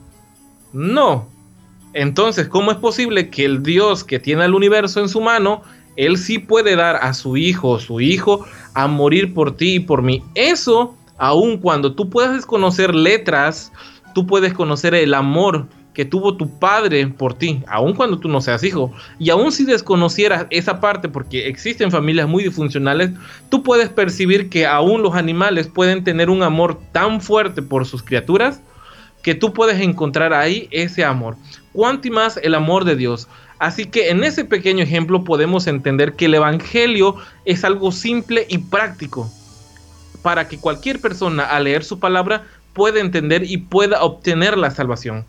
[0.73, 1.27] No,
[1.93, 5.61] entonces, ¿cómo es posible que el Dios que tiene el universo en su mano,
[5.95, 9.79] él sí puede dar a su hijo o su hijo a morir por ti y
[9.79, 10.21] por mí?
[10.35, 13.71] Eso, aun cuando tú puedas desconocer letras,
[14.13, 18.39] tú puedes conocer el amor que tuvo tu padre por ti, aun cuando tú no
[18.39, 18.93] seas hijo.
[19.17, 23.09] Y aun si desconocieras esa parte, porque existen familias muy disfuncionales,
[23.49, 28.03] tú puedes percibir que aún los animales pueden tener un amor tan fuerte por sus
[28.03, 28.61] criaturas
[29.23, 31.35] que tú puedes encontrar ahí ese amor.
[31.77, 33.27] Cuanto más el amor de Dios.
[33.59, 38.57] Así que en ese pequeño ejemplo podemos entender que el Evangelio es algo simple y
[38.57, 39.31] práctico
[40.23, 45.23] para que cualquier persona al leer su palabra pueda entender y pueda obtener la salvación.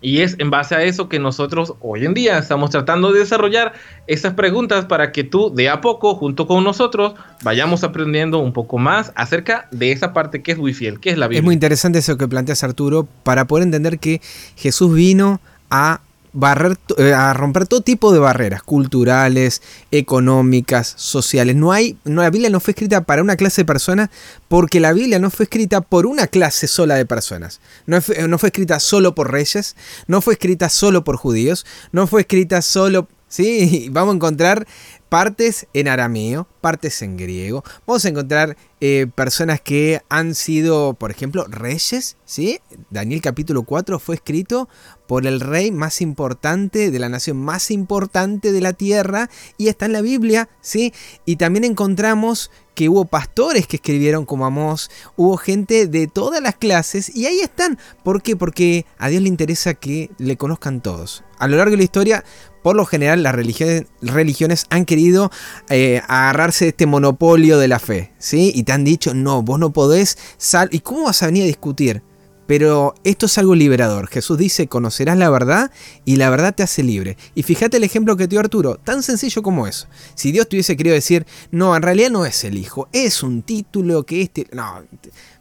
[0.00, 3.72] Y es en base a eso que nosotros hoy en día estamos tratando de desarrollar
[4.08, 7.14] esas preguntas para que tú de a poco, junto con nosotros,
[7.44, 11.18] vayamos aprendiendo un poco más acerca de esa parte que es muy fiel, que es
[11.18, 11.38] la Biblia.
[11.38, 14.20] Es muy interesante eso que planteas Arturo, para poder entender que
[14.56, 16.00] Jesús vino a
[16.32, 21.56] barrer, eh, a romper todo tipo de barreras culturales, económicas, sociales.
[21.56, 24.10] No hay, la Biblia no fue escrita para una clase de personas
[24.48, 27.60] porque la Biblia no fue escrita por una clase sola de personas.
[27.86, 29.76] No fue, no fue escrita solo por reyes,
[30.06, 33.08] no fue escrita solo por judíos, no fue escrita solo...
[33.28, 34.66] Sí, vamos a encontrar
[35.08, 37.64] partes en arameo, partes en griego.
[37.86, 42.16] Vamos a encontrar eh, personas que han sido, por ejemplo, reyes.
[42.24, 42.60] ¿sí?
[42.90, 44.68] Daniel capítulo 4 fue escrito
[45.06, 49.86] por el rey más importante de la nación más importante de la tierra y está
[49.86, 50.48] en la Biblia.
[50.60, 50.92] ¿sí?
[51.24, 56.54] Y también encontramos que hubo pastores que escribieron como Amós, hubo gente de todas las
[56.54, 57.76] clases y ahí están.
[58.04, 58.36] ¿Por qué?
[58.36, 61.24] Porque a Dios le interesa que le conozcan todos.
[61.38, 62.24] A lo largo de la historia
[62.68, 65.30] por lo general las religiones, han querido
[65.70, 68.52] eh, agarrarse de este monopolio de la fe, ¿sí?
[68.54, 71.46] Y te han dicho, no, vos no podés sal ¿Y cómo vas a venir a
[71.46, 72.02] discutir?
[72.46, 74.08] Pero esto es algo liberador.
[74.08, 75.70] Jesús dice, conocerás la verdad
[76.04, 77.16] y la verdad te hace libre.
[77.34, 79.86] Y fíjate el ejemplo que te dio Arturo, tan sencillo como eso.
[80.14, 83.40] Si Dios te hubiese querido decir, no, en realidad no es el Hijo, es un
[83.40, 84.46] título que este...
[84.52, 84.82] No,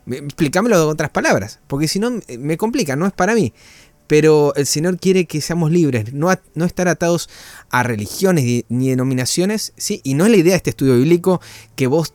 [0.10, 3.52] explícamelo de otras palabras, porque si no me complica, no es para mí
[4.08, 7.30] pero el Señor quiere que seamos libres, no, no estar atados
[7.70, 10.02] a religiones ni denominaciones, ¿sí?
[10.04, 11.42] Y no es la idea de este estudio bíblico
[11.76, 12.14] que vos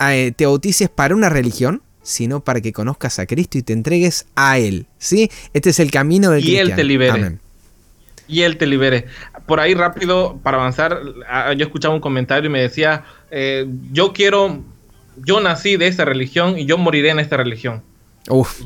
[0.00, 4.26] eh, te bautices para una religión, sino para que conozcas a Cristo y te entregues
[4.34, 5.30] a Él, ¿sí?
[5.52, 7.38] Este es el camino del y Él te libere.
[8.28, 9.06] Y Él te libere.
[9.46, 14.12] Por ahí rápido, para avanzar, ah, yo escuchaba un comentario y me decía, eh, yo
[14.12, 14.62] quiero,
[15.16, 17.82] yo nací de esta religión y yo moriré en esta religión.
[18.30, 18.60] Uf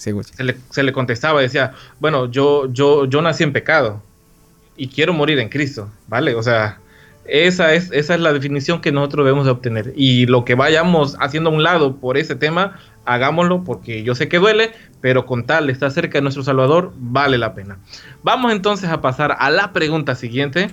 [0.00, 4.02] se, le, se le contestaba, decía, bueno, yo, yo, yo nací en pecado
[4.76, 6.34] y quiero morir en Cristo, ¿vale?
[6.34, 6.80] O sea,
[7.26, 9.92] esa es, esa es la definición que nosotros debemos de obtener.
[9.96, 14.26] Y lo que vayamos haciendo a un lado por ese tema, hagámoslo porque yo sé
[14.28, 17.78] que duele, pero con tal de estar cerca de nuestro Salvador, vale la pena.
[18.22, 20.70] Vamos entonces a pasar a la pregunta siguiente,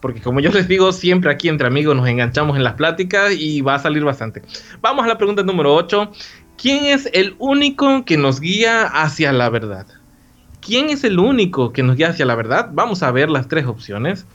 [0.00, 3.62] porque como yo les digo, siempre aquí entre amigos nos enganchamos en las pláticas y
[3.62, 4.42] va a salir bastante.
[4.82, 6.12] Vamos a la pregunta número 8,
[6.58, 9.86] ¿Quién es el único que nos guía hacia la verdad?
[10.60, 12.70] ¿Quién es el único que nos guía hacia la verdad?
[12.72, 14.26] Vamos a ver las tres opciones.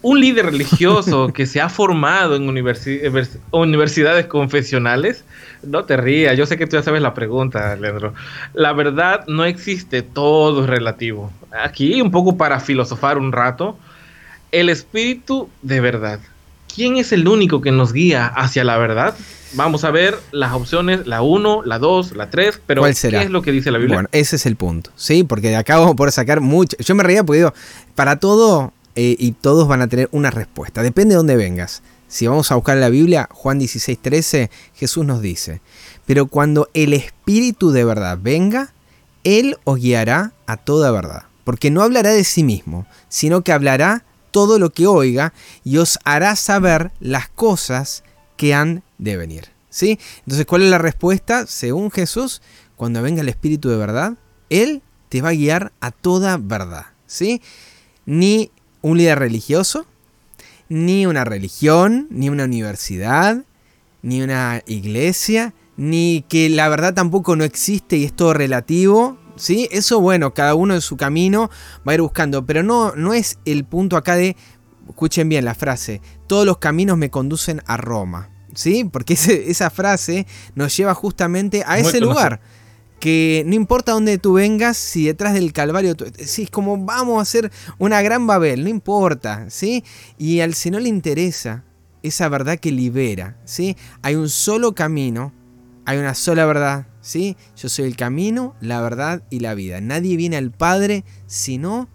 [0.00, 5.26] Un líder religioso que se ha formado en universidades confesionales.
[5.62, 8.14] No te rías, yo sé que tú ya sabes la pregunta, Leandro.
[8.54, 11.30] La verdad no existe, todo es relativo.
[11.52, 13.78] Aquí, un poco para filosofar un rato,
[14.52, 16.18] el espíritu de verdad.
[16.74, 19.14] ¿Quién es el único que nos guía hacia la verdad?
[19.54, 23.18] Vamos a ver las opciones, la 1, la 2, la 3, pero ¿Cuál será?
[23.18, 23.96] ¿qué es lo que dice la Biblia?
[23.96, 25.24] Bueno, ese es el punto, ¿sí?
[25.24, 26.76] Porque de acá vamos a poder sacar mucho.
[26.78, 27.54] Yo me reía porque digo,
[27.94, 31.82] para todo eh, y todos van a tener una respuesta, depende de dónde vengas.
[32.06, 35.60] Si vamos a buscar la Biblia, Juan 16, 13, Jesús nos dice,
[36.06, 38.72] pero cuando el Espíritu de verdad venga,
[39.22, 44.04] Él os guiará a toda verdad, porque no hablará de sí mismo, sino que hablará
[44.30, 45.32] todo lo que oiga
[45.64, 48.04] y os hará saber las cosas
[48.36, 49.48] que han de venir.
[49.68, 49.98] ¿sí?
[50.20, 51.46] Entonces, ¿cuál es la respuesta?
[51.46, 52.42] Según Jesús,
[52.76, 54.14] cuando venga el Espíritu de verdad,
[54.48, 56.86] Él te va a guiar a toda verdad.
[57.06, 57.42] ¿sí?
[58.06, 58.50] Ni
[58.82, 59.86] un líder religioso,
[60.68, 63.44] ni una religión, ni una universidad,
[64.02, 69.18] ni una iglesia, ni que la verdad tampoco no existe y es todo relativo.
[69.40, 69.68] ¿Sí?
[69.72, 71.50] Eso, bueno, cada uno en su camino
[71.86, 74.36] va a ir buscando, pero no, no es el punto acá de,
[74.88, 78.28] escuchen bien la frase, todos los caminos me conducen a Roma.
[78.54, 78.84] ¿Sí?
[78.84, 82.40] Porque esa frase nos lleva justamente a ese lugar.
[82.98, 87.22] Que no importa dónde tú vengas, si detrás del Calvario, si es como vamos a
[87.22, 89.84] hacer una gran Babel, no importa, ¿sí?
[90.18, 91.64] Y al Señor le interesa
[92.02, 93.74] esa verdad que libera, ¿sí?
[94.02, 95.32] Hay un solo camino,
[95.90, 97.36] hay una sola verdad, ¿sí?
[97.56, 99.80] Yo soy el camino, la verdad y la vida.
[99.80, 101.88] Nadie viene al Padre sino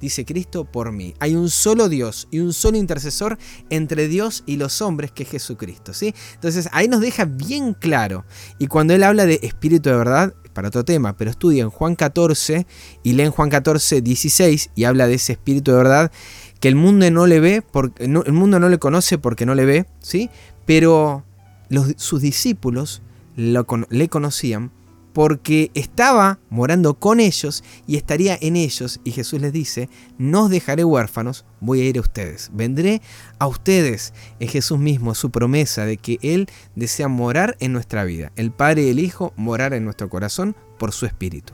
[0.00, 1.14] dice Cristo, por mí.
[1.20, 3.38] Hay un solo Dios y un solo intercesor
[3.70, 5.94] entre Dios y los hombres, que es Jesucristo.
[5.94, 6.14] ¿sí?
[6.34, 8.24] Entonces ahí nos deja bien claro.
[8.58, 11.94] Y cuando él habla de espíritu de verdad, para otro tema, pero estudia en Juan
[11.94, 12.66] 14
[13.04, 16.10] y leen Juan 14, 16 y habla de ese espíritu de verdad
[16.58, 19.64] que el mundo no le ve, porque, el mundo no le conoce porque no le
[19.64, 20.30] ve, ¿sí?
[20.66, 21.24] Pero
[21.96, 23.02] sus discípulos
[23.38, 24.72] le conocían
[25.12, 29.00] porque estaba morando con ellos y estaría en ellos.
[29.04, 32.50] Y Jesús les dice, no os dejaré huérfanos, voy a ir a ustedes.
[32.52, 33.00] Vendré
[33.38, 34.12] a ustedes.
[34.38, 38.32] Es Jesús mismo, su promesa de que Él desea morar en nuestra vida.
[38.36, 41.52] El Padre y el Hijo morar en nuestro corazón por su Espíritu.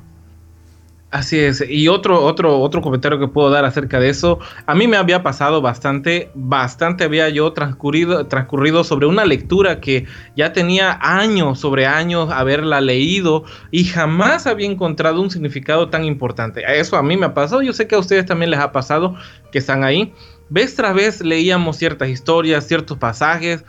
[1.14, 4.88] Así es, y otro, otro, otro comentario que puedo dar acerca de eso, a mí
[4.88, 10.98] me había pasado bastante, bastante había yo transcurrido, transcurrido sobre una lectura que ya tenía
[11.00, 16.64] años sobre años haberla leído y jamás había encontrado un significado tan importante.
[16.66, 19.14] Eso a mí me ha pasado, yo sé que a ustedes también les ha pasado
[19.52, 20.12] que están ahí.
[20.48, 23.64] Vez tras vez leíamos ciertas historias, ciertos pasajes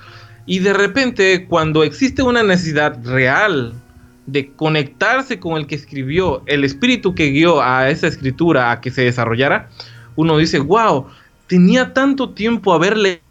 [0.47, 3.84] y de repente cuando existe una necesidad real
[4.25, 8.91] de conectarse con el que escribió, el espíritu que guió a esa escritura a que
[8.91, 9.69] se desarrollara,
[10.15, 11.07] uno dice, wow,
[11.47, 13.21] tenía tanto tiempo a verle.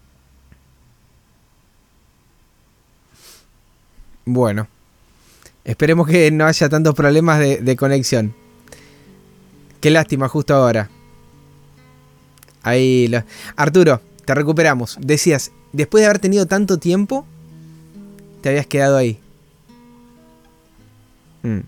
[4.24, 4.68] Bueno,
[5.64, 8.34] esperemos que no haya tantos problemas de, conexión.
[9.80, 10.88] Qué lástima justo ahora.
[12.62, 13.12] Ahí.
[13.57, 14.97] Arturo, te recuperamos.
[15.01, 17.26] Decías, después de haber tenido tanto tiempo,
[18.40, 19.20] te habías quedado ahí.
[21.45, 21.61] Mm.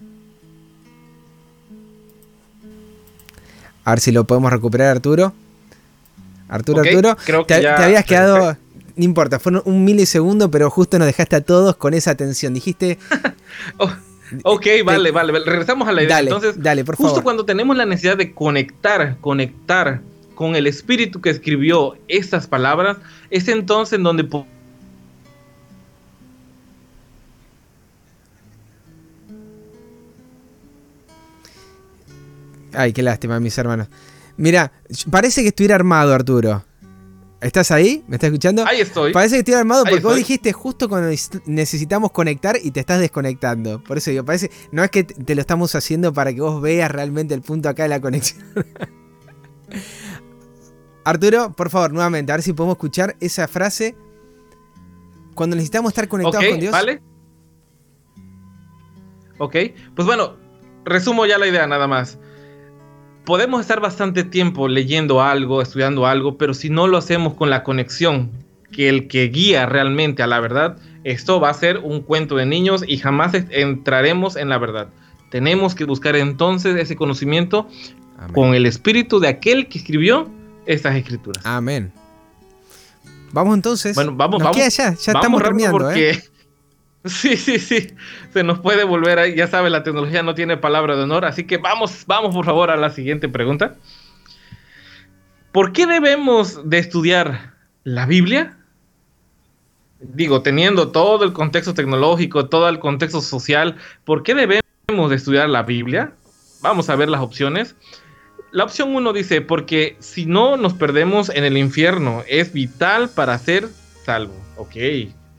[3.85, 5.33] A ver si lo podemos recuperar, Arturo.
[6.49, 7.17] Arturo, Arturo.
[7.47, 8.57] te, habías quedado.
[8.97, 12.53] No importa, fue un milisegundo, pero justo nos dejaste a todos con esa atención.
[12.53, 12.99] Dijiste.
[13.79, 13.91] Oh,
[14.43, 16.19] ok, vale, vale, Regresamos a la idea.
[16.19, 20.03] Entonces, dale, por justo cuando tenemos la necesidad de conectar, conectar
[20.35, 22.99] con el espíritu que escribió estas palabras,
[23.31, 24.25] es entonces en donde
[32.77, 33.89] Ay, qué lástima, mis hermanos.
[34.37, 34.71] Mira,
[35.11, 36.63] parece que estuviera armado, Arturo.
[37.41, 38.05] ¿Estás ahí?
[38.07, 38.67] ¿Me estás escuchando?
[38.67, 39.13] Ahí estoy.
[39.13, 41.11] Parece que estuviera armado porque vos dijiste justo cuando
[41.47, 43.83] necesitamos conectar y te estás desconectando.
[43.83, 44.51] Por eso digo, parece.
[44.73, 47.85] No es que te lo estamos haciendo para que vos veas realmente el punto acá
[47.85, 48.45] de la conexión.
[51.05, 53.97] Arturo, por favor, nuevamente, a ver si podemos escuchar esa frase.
[55.35, 56.73] Cuando necesitamos estar conectados con Dios.
[56.73, 57.03] Vale.
[59.39, 59.57] Ok,
[59.95, 60.37] pues bueno,
[60.85, 62.19] resumo ya la idea nada más
[63.27, 67.63] podemos estar bastante tiempo leyendo algo, estudiando algo, pero si no lo hacemos con la
[67.63, 68.31] conexión
[68.73, 72.47] que el que guía realmente a la verdad, esto va a ser un cuento de
[72.47, 74.89] niños y jamás entraremos en la verdad.
[75.31, 77.69] Tenemos que buscar entonces ese conocimiento
[78.33, 80.31] con el espíritu de aquel que escribió
[80.65, 81.45] estas escrituras.
[81.45, 81.93] Amén.
[83.33, 83.95] Vamos entonces.
[83.95, 84.57] Bueno, vamos, vamos.
[84.57, 86.23] ya, ya estamos terminando, ¿eh?
[87.11, 87.95] Sí, sí, sí.
[88.33, 89.35] Se nos puede volver ahí.
[89.37, 91.25] Ya sabe, la tecnología no tiene palabra de honor.
[91.25, 93.77] Así que vamos, vamos por favor a la siguiente pregunta.
[95.53, 97.55] ¿Por qué debemos de estudiar
[97.85, 98.59] la Biblia?
[100.01, 105.49] Digo, teniendo todo el contexto tecnológico, todo el contexto social, ¿por qué debemos de estudiar
[105.49, 106.13] la Biblia?
[106.61, 107.75] Vamos a ver las opciones.
[108.53, 113.39] La opción 1 dice, porque si no nos perdemos en el infierno, es vital para
[113.39, 113.69] ser
[114.05, 114.35] salvo.
[114.57, 114.77] Ok,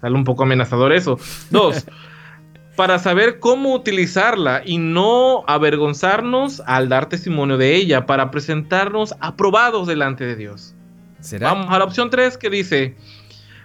[0.01, 1.19] Sale un poco amenazador eso.
[1.49, 1.85] Dos,
[2.75, 9.87] para saber cómo utilizarla y no avergonzarnos al dar testimonio de ella, para presentarnos aprobados
[9.87, 10.75] delante de Dios.
[11.41, 12.95] Vamos a la opción 3 que dice,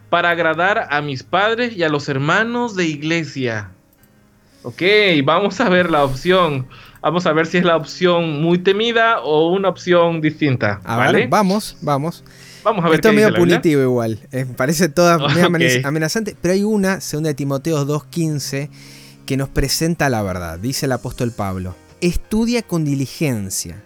[0.09, 3.70] para agradar a mis padres y a los hermanos de iglesia.
[4.62, 4.83] Ok,
[5.24, 6.66] vamos a ver la opción.
[7.03, 10.80] Vamos a ver si es la opción muy temida o una opción distinta.
[10.85, 11.26] ¿vale?
[11.26, 12.24] vamos, vamos.
[12.64, 14.20] Vamos a ver Esto es medio punitivo igual.
[14.30, 15.14] Eh, parece toda
[15.84, 16.36] amenazante.
[16.40, 18.68] Pero hay una, segunda de Timoteo 2.15,
[19.26, 20.58] que nos presenta la verdad.
[20.58, 21.74] Dice el apóstol Pablo.
[22.00, 23.82] Estudia con diligencia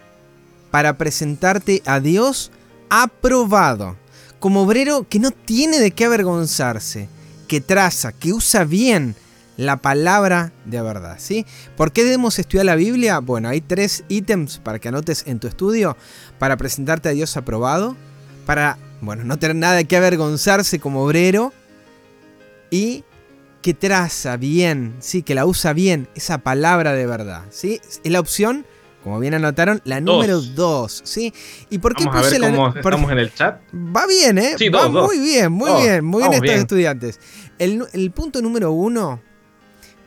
[0.70, 2.51] para presentarte a Dios
[2.91, 3.97] aprobado.
[4.39, 7.09] Como obrero que no tiene de qué avergonzarse.
[7.49, 9.14] Que traza, que usa bien
[9.57, 11.47] la palabra de verdad, ¿sí?
[11.77, 13.20] ¿Por qué debemos estudiar la Biblia?
[13.20, 15.97] Bueno, hay tres ítems para que anotes en tu estudio
[16.39, 17.97] para presentarte a Dios aprobado,
[18.47, 21.53] para, bueno, no tener nada que avergonzarse como obrero
[22.71, 23.05] y
[23.61, 27.81] que traza bien, sí, que la usa bien, esa palabra de verdad, ¿sí?
[27.85, 28.65] Es la opción,
[29.03, 31.35] como bien anotaron, la número 2, ¿sí?
[31.69, 33.61] ¿Y por qué puse la estamos en el chat?
[33.75, 34.55] Va bien, ¿eh?
[34.57, 37.21] Sí, Va muy bien, muy bien, muy bien estos estudiantes.
[37.59, 39.21] El, el punto número uno,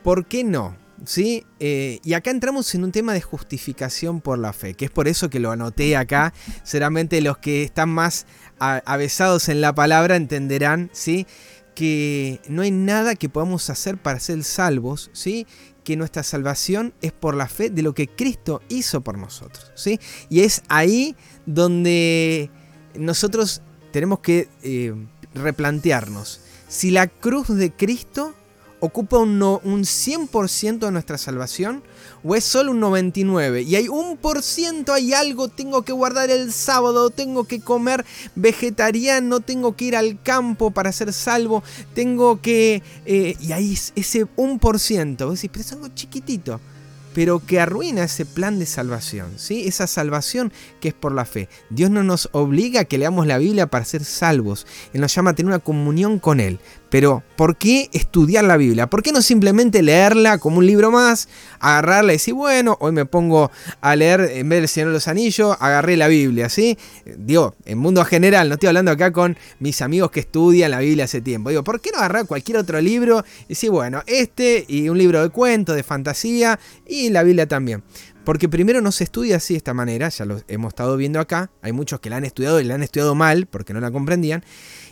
[0.04, 0.76] ¿por qué no?
[1.06, 1.46] ¿Sí?
[1.60, 5.08] Eh, y acá entramos en un tema de justificación por la fe, que es por
[5.08, 6.34] eso que lo anoté acá.
[6.64, 8.26] Seguramente los que están más
[8.60, 11.26] avesados en la palabra entenderán, ¿sí?
[11.76, 15.48] Que no hay nada que podamos hacer para ser salvos, ¿sí?
[15.84, 20.00] Que nuestra salvación es por la fe de lo que Cristo hizo por nosotros, ¿sí?
[20.30, 22.52] Y es ahí donde
[22.96, 24.94] nosotros tenemos que eh,
[25.34, 28.36] replantearnos si la cruz de Cristo
[28.80, 31.84] ocupa un, un 100% de nuestra salvación
[32.24, 36.30] o es solo un 99% y hay un por ciento, hay algo, tengo que guardar
[36.30, 38.06] el sábado, tengo que comer
[38.36, 41.64] vegetariano, tengo que ir al campo para ser salvo,
[41.94, 42.82] tengo que...
[43.06, 46.60] Eh, y ahí ese 1%, vos decís, pero es algo chiquitito
[47.14, 49.68] pero que arruina ese plan de salvación, ¿sí?
[49.68, 51.50] esa salvación que es por la fe.
[51.70, 55.32] Dios no nos obliga a que leamos la Biblia para ser salvos, Él nos llama
[55.32, 56.60] a tener una comunión con Él.
[56.90, 58.88] Pero, ¿por qué estudiar la Biblia?
[58.88, 61.30] ¿Por qué no simplemente leerla como un libro más,
[61.60, 65.08] agarrarla y decir, bueno, hoy me pongo a leer, en vez del Señor de los
[65.08, 66.78] Anillos, agarré la Biblia, ¿sí?
[67.18, 71.06] Digo, en mundo general, no estoy hablando acá con mis amigos que estudian la Biblia
[71.06, 71.52] hace tiempo.
[71.52, 75.22] Digo, ¿por qué no agarrar cualquier otro libro y decir, bueno, este y un libro
[75.22, 77.84] de cuentos, de fantasía y la Biblia también?
[78.26, 81.52] Porque primero no se estudia así de esta manera, ya lo hemos estado viendo acá,
[81.62, 84.44] hay muchos que la han estudiado y la han estudiado mal porque no la comprendían,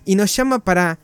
[0.05, 0.97] y nos llama para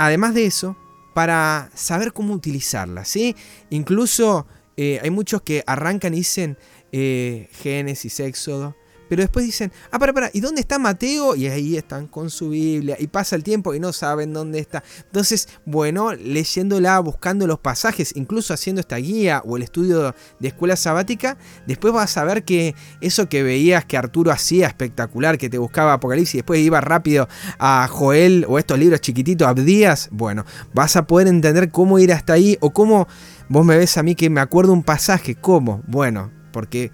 [0.00, 0.76] además de eso,
[1.14, 3.36] para saber cómo utilizarla, ¿sí?
[3.68, 4.46] Incluso
[4.78, 6.56] eh, hay muchos que arrancan y dicen
[6.90, 8.76] eh, Génesis, Éxodo,
[9.10, 11.34] pero después dicen, ah, para, para, ¿y dónde está Mateo?
[11.34, 14.84] Y ahí están con su Biblia, y pasa el tiempo y no saben dónde está.
[15.04, 20.76] Entonces, bueno, leyéndola, buscando los pasajes, incluso haciendo esta guía o el estudio de escuela
[20.76, 21.36] sabática,
[21.66, 25.94] después vas a ver que eso que veías que Arturo hacía espectacular, que te buscaba
[25.94, 27.26] Apocalipsis, y después iba rápido
[27.58, 32.34] a Joel o estos libros chiquititos, Abdías, bueno, vas a poder entender cómo ir hasta
[32.34, 33.08] ahí o cómo
[33.48, 35.82] vos me ves a mí que me acuerdo un pasaje, ¿cómo?
[35.88, 36.92] Bueno, porque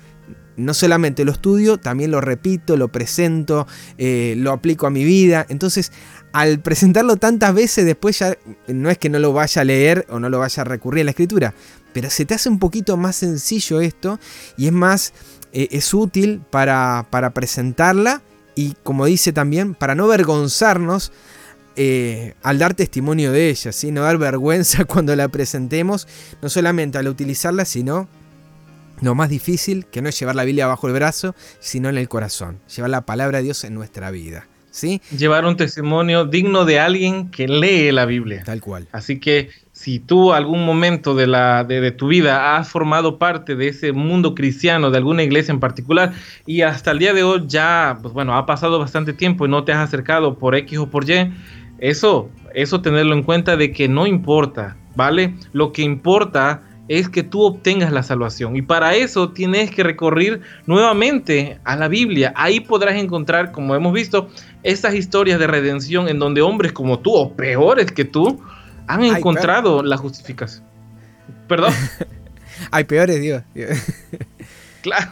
[0.57, 3.67] no solamente lo estudio, también lo repito, lo presento,
[3.99, 5.47] eh, lo aplico a mi vida.
[5.49, 5.93] Entonces,
[6.33, 8.37] al presentarlo tantas veces, después ya
[8.69, 11.05] no es que no lo vaya a leer o no lo vaya a recurrir a
[11.05, 11.55] la escritura,
[11.93, 14.19] pero se te hace un poquito más sencillo esto
[14.57, 15.13] y es más,
[15.53, 18.23] eh, es útil para, para, presentarla
[18.55, 21.13] y como dice también, para no avergonzarnos.
[21.79, 23.93] Eh, al dar testimonio de ella, ¿sí?
[23.93, 26.09] no dar vergüenza cuando la presentemos,
[26.41, 28.09] no solamente al utilizarla, sino
[29.01, 32.09] lo más difícil que no es llevar la Biblia bajo el brazo, sino en el
[32.09, 34.47] corazón, llevar la palabra de Dios en nuestra vida.
[34.77, 35.01] ¿sí?
[35.17, 38.43] Llevar un testimonio digno de alguien que lee la Biblia.
[38.45, 38.87] Tal cual.
[38.93, 43.69] Así que si tú algún momento de, la, de, tu vida has formado parte de
[43.69, 46.13] ese mundo cristiano, de alguna iglesia en particular,
[46.45, 49.65] y hasta el día de hoy ya, pues bueno, ha pasado bastante tiempo y no
[49.65, 51.33] te has acercado por X o por Y,
[51.79, 55.35] eso, eso tenerlo en cuenta de que no importa, ¿vale?
[55.53, 58.57] Lo que importa es que tú obtengas la salvación.
[58.57, 62.33] Y para eso tienes que recorrer nuevamente a la Biblia.
[62.37, 64.29] Ahí podrás encontrar, como hemos visto,
[64.63, 68.41] esas historias de redención en donde hombres como tú, o peores que tú,
[68.87, 70.65] han encontrado la justificación.
[71.49, 71.73] Perdón.
[72.71, 73.43] Hay peores, Dios.
[74.87, 75.11] Claro,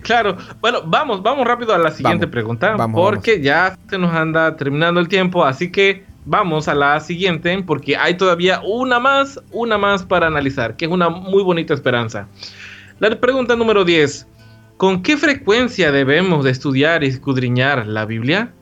[0.00, 0.36] claro.
[0.62, 5.08] Bueno, vamos, vamos rápido a la siguiente pregunta, porque ya se nos anda terminando el
[5.08, 10.26] tiempo, así que vamos a la siguiente porque hay todavía una más, una más para
[10.26, 12.26] analizar, que es una muy bonita esperanza.
[12.98, 14.26] La pregunta número 10.
[14.76, 18.52] ¿Con qué frecuencia debemos de estudiar y escudriñar la Biblia?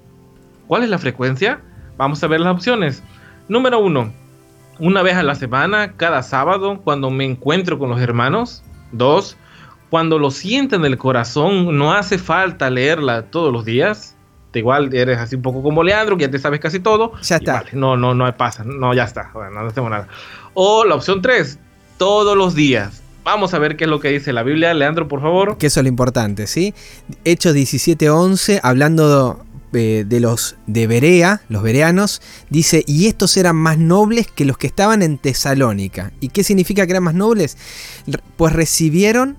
[0.67, 1.61] ¿Cuál es la frecuencia?
[1.97, 3.03] Vamos a ver las opciones.
[3.49, 4.13] Número 1.
[4.81, 8.63] Una vez a la semana, cada sábado, cuando me encuentro con los hermanos.
[8.93, 9.37] 2.
[9.91, 14.18] Cuando lo siento en el corazón, no hace falta leerla todos los días
[14.55, 17.13] igual eres así un poco como Leandro, que ya te sabes casi todo.
[17.23, 17.65] Ya está.
[17.73, 18.65] no, no, no pasa.
[18.65, 19.31] No, ya está.
[19.35, 20.09] Bueno, no hacemos nada.
[20.55, 21.59] O la opción 3,
[21.99, 23.03] todos los días.
[23.25, 24.73] Vamos a ver qué es lo que dice la Biblia.
[24.73, 25.59] Leandro, por favor.
[25.59, 26.75] Que eso es lo importante, ¿sí?
[27.25, 33.77] Hechos 17:11, hablando de, de, los de Berea, los bereanos, dice, y estos eran más
[33.77, 36.13] nobles que los que estaban en Tesalónica.
[36.21, 37.59] ¿Y qué significa que eran más nobles?
[38.39, 39.37] Pues recibieron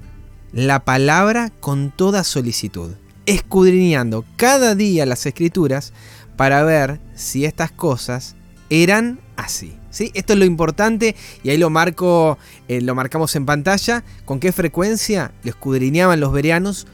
[0.53, 2.91] la palabra con toda solicitud
[3.29, 5.93] escudriñando cada día las escrituras
[6.35, 8.35] para ver si estas cosas
[8.71, 9.77] eran así.
[9.91, 10.09] ¿sí?
[10.15, 14.03] Esto es lo importante y ahí lo marco, eh, lo marcamos en pantalla.
[14.25, 16.87] ¿Con qué frecuencia lo escudriñaban los verianos?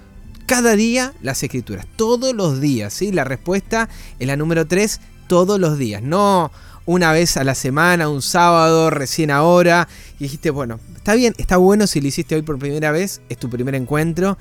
[0.45, 2.93] Cada día las escrituras, todos los días.
[2.93, 3.13] ¿sí?
[3.13, 3.87] La respuesta
[4.19, 6.03] es la número 3, todos los días.
[6.03, 6.51] No
[6.85, 9.87] una vez a la semana, un sábado, recién ahora.
[10.19, 13.37] Y dijiste, bueno, está bien, está bueno si lo hiciste hoy por primera vez, es
[13.37, 14.37] tu primer encuentro.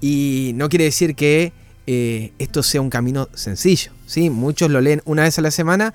[0.00, 1.52] Y no quiere decir que
[1.86, 3.92] eh, esto sea un camino sencillo.
[4.06, 4.30] ¿sí?
[4.30, 5.94] Muchos lo leen una vez a la semana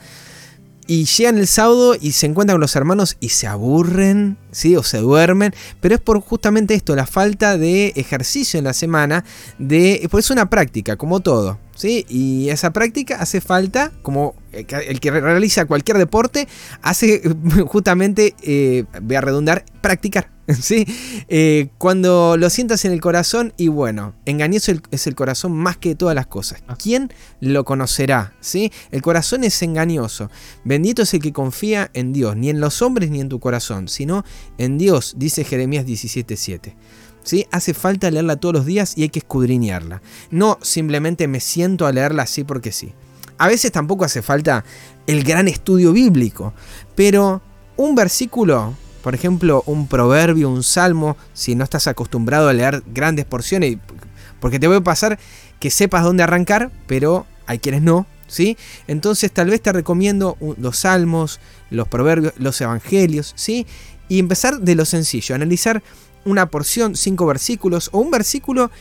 [0.87, 4.75] y llegan el sábado y se encuentran con los hermanos y se aburren, ¿sí?
[4.75, 5.53] O se duermen.
[5.79, 9.23] Pero es por justamente esto, la falta de ejercicio en la semana.
[9.57, 11.57] De, pues es una práctica, como todo.
[11.75, 12.05] ¿sí?
[12.09, 16.47] Y esa práctica hace falta, como el que realiza cualquier deporte,
[16.81, 17.21] hace
[17.67, 20.32] justamente, eh, voy a redundar, practicar.
[20.61, 20.85] ¿sí?
[21.29, 25.95] Eh, cuando lo sientas en el corazón, y bueno, engañoso es el corazón más que
[25.95, 26.63] todas las cosas.
[26.67, 26.75] Ah.
[26.81, 28.33] ¿Quién lo conocerá?
[28.41, 28.71] ¿sí?
[28.91, 30.29] El corazón es engañoso.
[30.63, 33.87] Bendito es el que confía en Dios, ni en los hombres ni en tu corazón,
[33.87, 34.25] sino
[34.57, 36.75] en Dios, dice Jeremías 17:7.
[37.23, 37.47] ¿Sí?
[37.51, 40.01] Hace falta leerla todos los días y hay que escudriñarla.
[40.29, 42.93] No simplemente me siento a leerla así porque sí.
[43.37, 44.65] A veces tampoco hace falta
[45.07, 46.53] el gran estudio bíblico,
[46.95, 47.41] pero
[47.77, 53.25] un versículo, por ejemplo, un proverbio, un salmo, si no estás acostumbrado a leer grandes
[53.25, 53.77] porciones,
[54.39, 55.19] porque te puede pasar
[55.59, 58.57] que sepas dónde arrancar, pero hay quienes no, ¿sí?
[58.87, 63.67] Entonces tal vez te recomiendo los salmos, los proverbios, los evangelios, ¿sí?
[64.07, 65.83] Y empezar de lo sencillo, analizar
[66.23, 68.71] una porción, cinco versículos o un versículo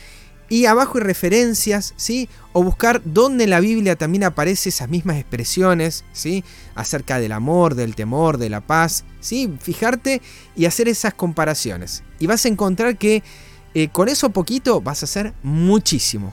[0.53, 2.29] y abajo hay referencias, ¿sí?
[2.51, 6.43] O buscar dónde en la Biblia también aparecen esas mismas expresiones, ¿sí?
[6.75, 9.51] Acerca del amor, del temor, de la paz, ¿sí?
[9.59, 10.21] Fijarte
[10.55, 12.03] y hacer esas comparaciones.
[12.19, 13.23] Y vas a encontrar que
[13.73, 16.31] eh, con eso poquito vas a hacer muchísimo.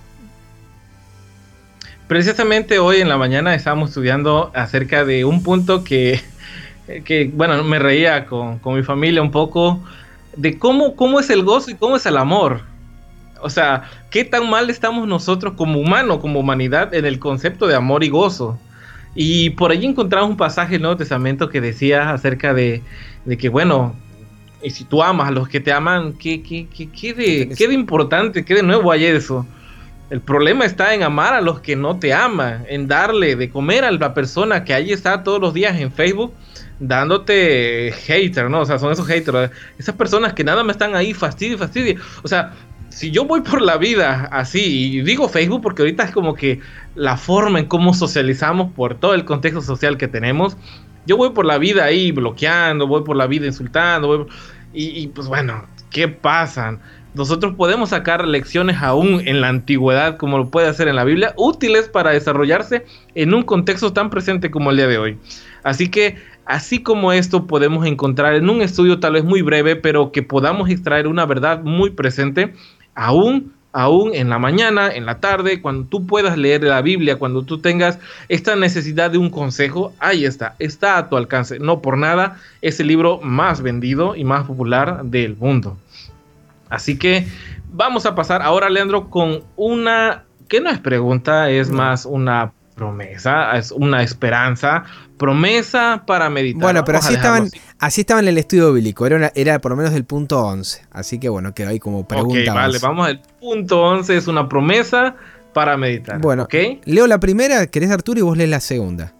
[2.07, 6.21] Precisamente hoy en la mañana estábamos estudiando acerca de un punto que,
[7.07, 9.83] que bueno, me reía con, con mi familia un poco
[10.37, 12.69] de cómo, cómo es el gozo y cómo es el amor.
[13.43, 17.75] O sea, qué tan mal estamos nosotros como humanos, como humanidad, en el concepto de
[17.75, 18.59] amor y gozo.
[19.15, 22.83] Y por allí encontramos un pasaje en el Nuevo Testamento que decía acerca de,
[23.25, 23.95] de que, bueno,
[24.63, 27.69] y si tú amas a los que te aman, ¿qué, qué, qué, qué de, qué
[27.69, 29.47] de importante, qué de nuevo hay eso?
[30.11, 33.85] El problema está en amar a los que no te aman, en darle de comer
[33.85, 36.35] a la persona que ahí está todos los días en Facebook
[36.81, 38.61] dándote hater, ¿no?
[38.61, 42.01] O sea, son esos haters, esas personas que nada me están ahí, fastidio, fastidio.
[42.23, 42.53] O sea,
[42.91, 46.61] si yo voy por la vida así, y digo Facebook porque ahorita es como que
[46.95, 50.57] la forma en cómo socializamos por todo el contexto social que tenemos,
[51.07, 54.27] yo voy por la vida ahí bloqueando, voy por la vida insultando,
[54.75, 56.79] y, y pues bueno, ¿qué pasa?
[57.15, 61.33] Nosotros podemos sacar lecciones aún en la antigüedad, como lo puede hacer en la Biblia,
[61.37, 62.85] útiles para desarrollarse
[63.15, 65.19] en un contexto tan presente como el día de hoy.
[65.65, 66.17] Así que
[66.51, 70.69] Así como esto podemos encontrar en un estudio tal vez muy breve, pero que podamos
[70.69, 72.55] extraer una verdad muy presente,
[73.01, 77.45] aún aún en la mañana, en la tarde, cuando tú puedas leer la Biblia, cuando
[77.45, 77.99] tú tengas
[78.29, 81.59] esta necesidad de un consejo, ahí está, está a tu alcance.
[81.61, 85.79] No por nada es el libro más vendido y más popular del mundo.
[86.69, 87.27] Así que
[87.73, 93.59] vamos a pasar ahora, Leandro, con una que no es pregunta, es más una promesa,
[93.59, 94.85] es una esperanza,
[95.19, 96.63] promesa para meditar.
[96.63, 99.93] Bueno, pero así estaban, así estaban en el estudio bíblico, era, era por lo menos
[99.93, 102.53] del punto 11, así que bueno, quedó ahí como pregunta.
[102.53, 105.15] Ok, vale, vamos al punto 11, es una promesa
[105.53, 106.21] para meditar.
[106.21, 106.49] Bueno,
[106.85, 109.13] leo la primera, querés Arturo, y vos lees la segunda.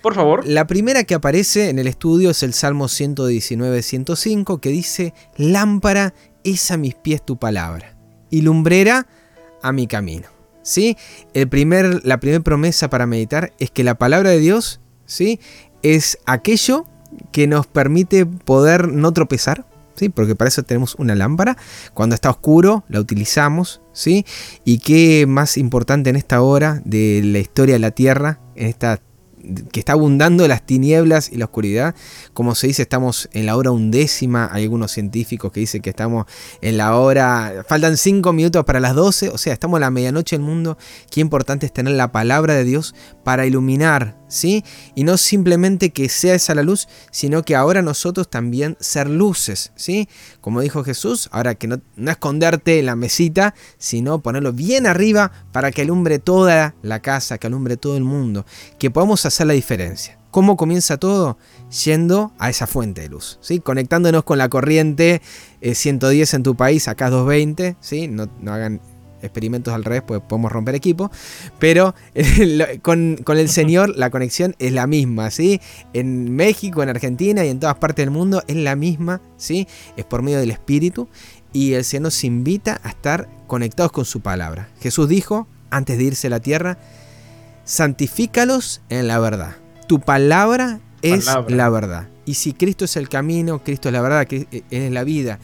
[0.00, 0.46] Por favor.
[0.46, 6.70] La primera que aparece en el estudio es el Salmo 119-105, que dice, lámpara es
[6.70, 7.96] a mis pies tu palabra,
[8.30, 9.06] y lumbrera
[9.62, 10.33] a mi camino.
[10.64, 10.96] ¿Sí?
[11.32, 15.38] El primer, la primera promesa para meditar es que la palabra de Dios ¿sí?
[15.82, 16.86] es aquello
[17.30, 20.08] que nos permite poder no tropezar, ¿sí?
[20.08, 21.56] porque para eso tenemos una lámpara.
[21.92, 23.80] Cuando está oscuro la utilizamos.
[23.92, 24.26] ¿sí?
[24.64, 29.00] Y qué más importante en esta hora de la historia de la Tierra, en esta
[29.72, 31.94] que está abundando las tinieblas y la oscuridad.
[32.32, 34.48] Como se dice, estamos en la hora undécima.
[34.52, 36.26] Hay algunos científicos que dicen que estamos
[36.60, 37.64] en la hora.
[37.68, 39.30] Faltan 5 minutos para las 12.
[39.30, 40.78] O sea, estamos a la medianoche del mundo.
[41.10, 44.64] Qué importante es tener la palabra de Dios para iluminar ¿sí?
[44.94, 49.72] Y no simplemente que sea esa la luz, sino que ahora nosotros también ser luces,
[49.76, 50.08] ¿sí?
[50.40, 55.70] Como dijo Jesús, ahora que no, esconderte en la mesita, sino ponerlo bien arriba para
[55.70, 58.44] que alumbre toda la casa, que alumbre todo el mundo,
[58.78, 60.18] que podamos hacer la diferencia.
[60.30, 61.38] ¿Cómo comienza todo?
[61.84, 63.60] Yendo a esa fuente de luz, ¿sí?
[63.60, 65.22] Conectándonos con la corriente
[65.62, 68.08] 110 eh, en tu país, acá 220, ¿sí?
[68.08, 68.80] No, no hagan
[69.24, 71.10] experimentos al revés, pues podemos romper equipo.
[71.58, 71.94] Pero
[72.82, 75.60] con, el Señor la conexión es la misma, ¿sí?
[75.92, 79.66] En México, en Argentina y en todas partes del mundo es la misma, ¿sí?
[79.96, 81.08] Es por medio del Espíritu.
[81.52, 84.68] Y el Señor nos invita a estar conectados con su palabra.
[84.80, 86.78] Jesús dijo, antes de irse a la tierra,
[87.64, 89.56] santifícalos en la verdad.
[89.86, 92.08] Tu palabra es la verdad.
[92.26, 95.38] Y si Cristo es el camino, Cristo es la verdad, que es la vida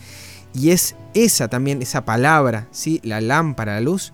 [0.55, 3.01] y es esa también, esa palabra, ¿sí?
[3.03, 4.13] la lámpara, la luz,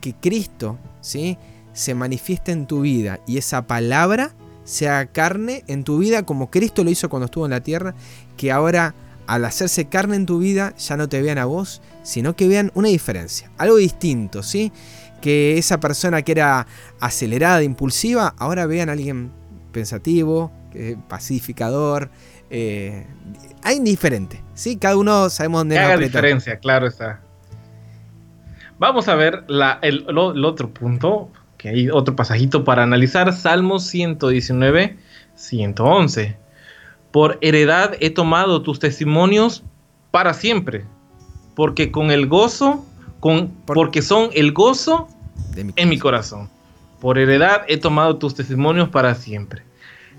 [0.00, 1.38] que Cristo ¿sí?
[1.72, 4.34] se manifiesta en tu vida y esa palabra
[4.64, 7.94] sea carne en tu vida como Cristo lo hizo cuando estuvo en la tierra,
[8.36, 8.94] que ahora
[9.26, 12.70] al hacerse carne en tu vida ya no te vean a vos, sino que vean
[12.74, 14.72] una diferencia, algo distinto, ¿sí?
[15.20, 16.66] Que esa persona que era
[17.00, 19.30] acelerada, impulsiva, ahora vean a alguien
[19.70, 20.50] pensativo,
[21.08, 22.10] pacificador,
[22.50, 23.06] eh,
[23.62, 24.76] hay diferente, ¿sí?
[24.76, 27.20] Cada uno sabemos dónde Haga diferencia, claro está.
[28.78, 29.44] Vamos a ver
[29.82, 30.04] el,
[30.44, 34.96] otro punto, que hay otro pasajito para analizar, Salmos 119,
[35.36, 36.36] 111.
[37.12, 39.62] Por heredad he tomado tus testimonios
[40.10, 40.84] para siempre,
[41.54, 42.84] porque con el gozo,
[43.20, 45.06] con, porque son el gozo
[45.54, 46.50] en mi corazón.
[47.00, 49.62] Por heredad he tomado tus testimonios para siempre.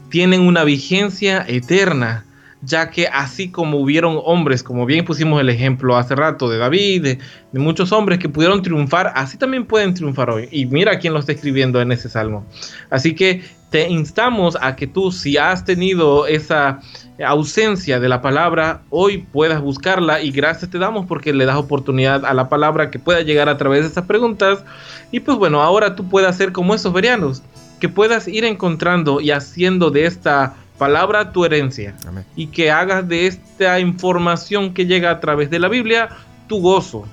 [0.10, 2.26] Tienen una vigencia eterna
[2.66, 7.03] ya que así como hubieron hombres, como bien pusimos el ejemplo hace rato de David,
[7.03, 7.20] de,
[7.59, 10.47] muchos hombres que pudieron triunfar, así también pueden triunfar hoy.
[10.51, 12.45] Y mira quién lo está escribiendo en ese salmo.
[12.89, 16.80] Así que te instamos a que tú, si has tenido esa
[17.26, 22.26] ausencia de la palabra, hoy puedas buscarla y gracias te damos porque le das oportunidad
[22.26, 24.64] a la palabra que pueda llegar a través de esas preguntas.
[25.11, 27.43] Y pues bueno, ahora tú puedas ser como esos verianos,
[27.80, 31.95] que puedas ir encontrando y haciendo de esta palabra tu herencia.
[32.36, 36.09] Y que hagas de esta información que llega a través de la Biblia
[36.47, 37.05] tu gozo.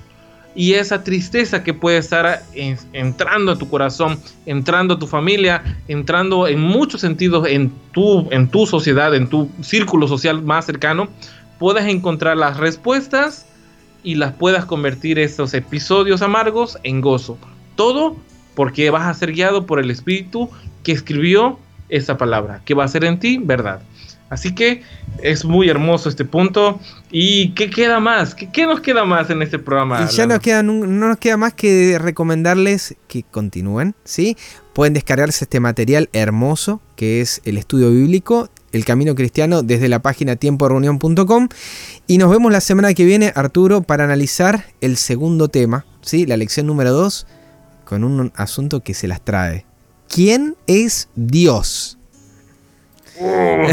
[0.53, 2.43] Y esa tristeza que puede estar
[2.91, 8.49] entrando a tu corazón, entrando a tu familia, entrando en muchos sentidos en tu, en
[8.49, 11.07] tu sociedad, en tu círculo social más cercano,
[11.57, 13.45] puedas encontrar las respuestas
[14.03, 17.37] y las puedas convertir esos episodios amargos en gozo.
[17.75, 18.17] Todo
[18.55, 20.49] porque vas a ser guiado por el Espíritu
[20.83, 21.59] que escribió
[21.91, 23.81] esa palabra, que va a ser en ti verdad.
[24.31, 24.81] Así que
[25.21, 26.79] es muy hermoso este punto.
[27.11, 28.33] ¿Y qué queda más?
[28.33, 30.07] ¿Qué, nos queda más en este programa?
[30.09, 34.37] Y ya nos queda, no nos queda más que recomendarles que continúen, ¿sí?
[34.73, 39.99] Pueden descargarse este material hermoso que es el estudio bíblico, el camino cristiano, desde la
[39.99, 41.49] página tiemporeunión.com.
[42.07, 46.25] Y nos vemos la semana que viene, Arturo, para analizar el segundo tema, ¿sí?
[46.25, 47.27] La lección número 2,
[47.83, 49.65] con un asunto que se las trae.
[50.13, 51.97] ¿Quién es Dios?
[53.17, 53.67] Uh,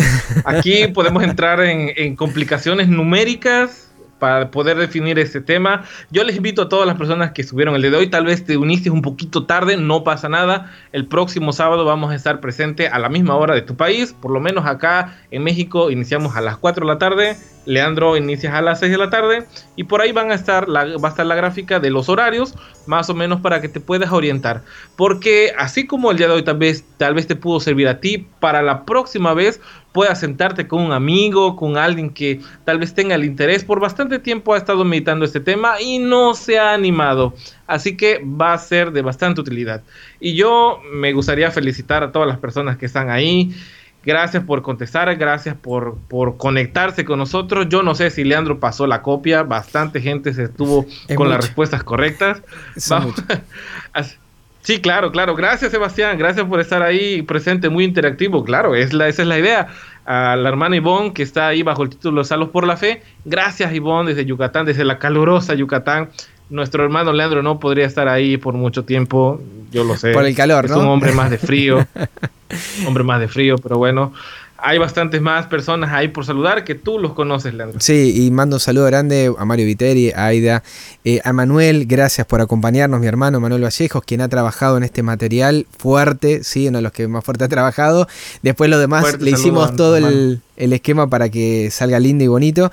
[0.44, 3.87] aquí podemos entrar en, complicaciones numéricas
[4.18, 5.84] para poder definir este tema.
[6.10, 8.44] Yo les invito a todas las personas que subieron el día de hoy, tal vez
[8.44, 10.72] te uniste un poquito tarde, no pasa nada.
[10.92, 14.30] El próximo sábado vamos a estar presente a la misma hora de tu país, por
[14.30, 17.36] lo menos acá en México iniciamos a las 4 de la tarde,
[17.68, 19.44] Leandro inicia a las 6 de la tarde
[19.76, 22.54] y por ahí van a estar va a estar la gráfica de los horarios,
[22.86, 24.62] más o menos para que te puedas orientar.
[24.96, 28.00] Porque así como el día de hoy tal vez, tal vez te pudo servir a
[28.00, 29.60] ti, para la próxima vez
[29.92, 33.64] puedas sentarte con un amigo, con alguien que tal vez tenga el interés.
[33.64, 37.34] Por bastante tiempo ha estado meditando este tema y no se ha animado.
[37.66, 39.82] Así que va a ser de bastante utilidad.
[40.20, 43.54] Y yo me gustaría felicitar a todas las personas que están ahí.
[44.04, 47.66] Gracias por contestar, gracias por, por conectarse con nosotros.
[47.68, 51.82] Yo no sé si Leandro pasó la copia, bastante gente se estuvo con las respuestas
[51.82, 52.42] correctas.
[54.68, 55.34] sí, claro, claro.
[55.34, 56.18] Gracias, Sebastián.
[56.18, 58.44] Gracias por estar ahí presente, muy interactivo.
[58.44, 59.68] Claro, es la, esa es la idea.
[60.04, 63.02] A la hermana Ivonne, que está ahí bajo el título Salos por la Fe.
[63.24, 66.10] Gracias, Ivonne, desde Yucatán, desde la calurosa Yucatán.
[66.50, 69.40] Nuestro hermano Leandro no podría estar ahí por mucho tiempo,
[69.70, 70.12] yo lo sé.
[70.12, 71.86] Por el calor, es un hombre más de frío.
[72.86, 74.12] hombre más de frío, pero bueno,
[74.58, 77.80] hay bastantes más personas ahí por saludar que tú los conoces, Leandro.
[77.80, 80.64] Sí, y mando un saludo grande a Mario Viteri, a Aida,
[81.04, 85.04] eh, a Manuel, gracias por acompañarnos, mi hermano Manuel Vallejos, quien ha trabajado en este
[85.04, 88.08] material fuerte, sí, uno de los que más fuerte ha trabajado.
[88.42, 92.70] Después lo demás le hicimos todo el, el esquema para que salga lindo y bonito.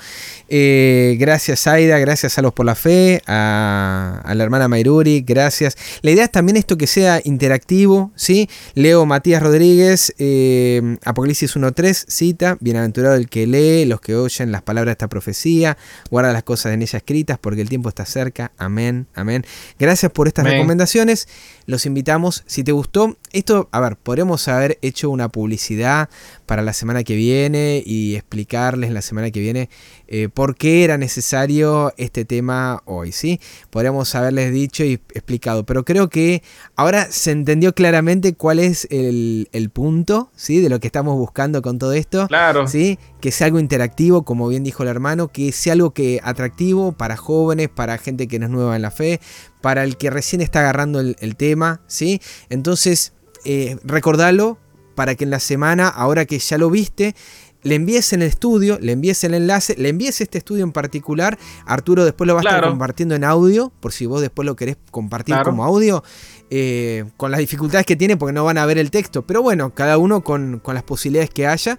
[0.49, 5.77] Eh, gracias Aida, gracias a los por la fe, a, la hermana Mayruri, gracias.
[6.01, 8.49] La idea es también esto que sea interactivo, ¿sí?
[8.73, 14.61] Leo Matías Rodríguez, eh, Apocalipsis 1.3, cita, bienaventurado el que lee, los que oyen las
[14.61, 15.77] palabras de esta profecía,
[16.09, 19.45] guarda las cosas en ella escritas porque el tiempo está cerca, amén, amén.
[19.79, 21.27] Gracias por estas recomendaciones,
[21.65, 26.09] los invitamos, si te gustó, esto, a ver, podríamos haber hecho una publicidad
[26.45, 29.69] para la semana que viene y explicarles la semana que viene
[30.07, 33.39] eh, por qué era necesario este tema hoy, ¿sí?
[33.71, 36.43] Podríamos haberles dicho y explicado, pero creo que
[36.75, 40.61] ahora se entendió claramente cuál es el, punto, ¿sí?
[40.61, 42.27] De lo que estamos buscando con todo esto.
[42.27, 42.67] Claro.
[42.67, 42.99] ¿Sí?
[43.19, 47.17] Que sea algo interactivo, como bien dijo el hermano, que sea algo que atractivo para
[47.17, 49.19] jóvenes, para gente que no es nueva en la fe,
[49.65, 52.21] para el que recién está agarrando el, tema, ¿sí?
[52.49, 53.13] Entonces,
[53.45, 54.59] eh, recordalo
[54.93, 57.15] para que en la semana, ahora que ya lo viste,
[57.63, 61.39] le envíes en el estudio, le envíes el enlace, le envíes este estudio en particular.
[61.65, 64.77] Arturo después lo va a estar compartiendo en audio, por si vos después lo querés
[64.91, 66.03] compartir como audio.
[66.51, 69.25] Eh, con las dificultades que tiene porque no van a ver el texto.
[69.25, 71.77] Pero bueno, cada uno con, las posibilidades que haya.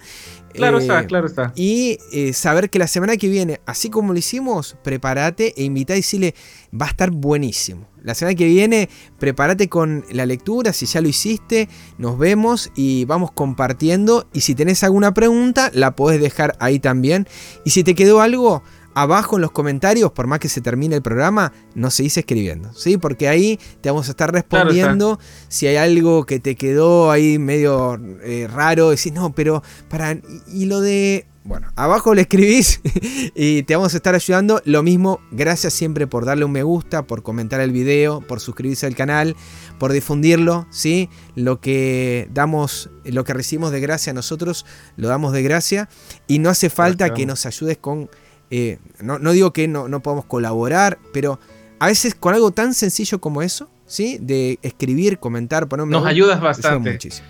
[0.53, 1.53] Claro está, eh, claro está.
[1.55, 5.93] Y eh, saber que la semana que viene, así como lo hicimos, prepárate e invita
[5.95, 6.35] y decirle,
[6.73, 7.87] va a estar buenísimo.
[8.03, 8.89] La semana que viene,
[9.19, 14.29] prepárate con la lectura, si ya lo hiciste, nos vemos y vamos compartiendo.
[14.33, 17.27] Y si tenés alguna pregunta, la podés dejar ahí también.
[17.64, 18.62] Y si te quedó algo,
[18.97, 22.73] abajo en los comentarios, por más que se termine el programa, no se dice escribiendo,
[22.73, 22.97] ¿sí?
[22.97, 28.01] Porque ahí te vamos a estar respondiendo si hay algo que te quedó ahí medio
[28.23, 30.17] eh, raro, decís, no, pero para...
[30.51, 31.27] Y, lo de...
[31.45, 32.81] Bueno, abajo le escribís
[33.35, 34.63] y te vamos a estar ayudando.
[34.65, 38.87] Lo mismo, gracias siempre por darle un me gusta, por comentar el video, por suscribirse
[38.87, 39.37] al canal,
[39.79, 41.11] por difundirlo, ¿sí?
[41.35, 44.65] Lo que damos, lo que recibimos de gracia nosotros,
[44.97, 45.89] lo damos de gracia.
[46.27, 48.09] Y no hace falta que nos ayudes con
[48.51, 51.39] eh, no, digo que no, no podamos colaborar, pero
[51.79, 54.19] a veces con algo tan sencillo como eso, ¿sí?
[54.21, 56.93] De escribir, comentar, poner Nos ayudas bastante.
[56.93, 57.29] Muchísimo.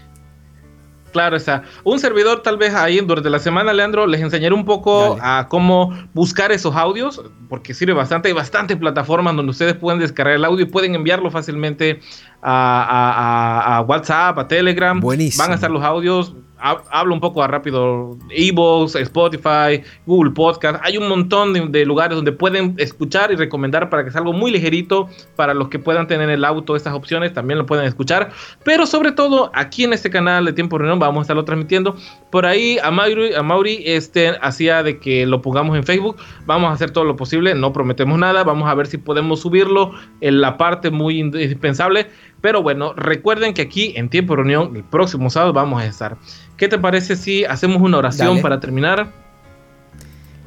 [1.12, 1.62] Claro está.
[1.83, 5.97] Un servidor tal vez ahí durante la semana, Leandro, les enseñaré un poco a cómo
[6.12, 8.29] buscar esos audios, porque sirve bastante.
[8.29, 12.01] Hay bastantes plataformas donde ustedes pueden descargar el audio y pueden enviarlo fácilmente
[12.43, 15.01] a, a WhatsApp, a Telegram.
[15.01, 15.43] Buenísimo.
[15.43, 21.09] Van a estar los audios hablo un poco rápido, Evox, Spotify, Google Podcast, hay un
[21.09, 25.54] montón de, lugares donde pueden escuchar y recomendar para que sea algo muy ligerito para
[25.54, 28.30] los que puedan tener en el auto estas opciones, también lo pueden escuchar,
[28.64, 31.96] pero sobre todo aquí en este canal de Tiempo Reunión vamos a estarlo transmitiendo,
[32.30, 36.70] por ahí a Mauri, a Mauri este, hacía de que lo pongamos en Facebook, vamos
[36.70, 40.40] a hacer todo lo posible, no prometemos nada, vamos a ver si podemos subirlo en
[40.40, 42.07] la parte muy indispensable,
[42.40, 46.16] pero bueno, recuerden que aquí en Tiempo Reunión, el próximo sábado vamos a estar.
[46.57, 49.12] ¿Qué te parece si hacemos una oración para terminar?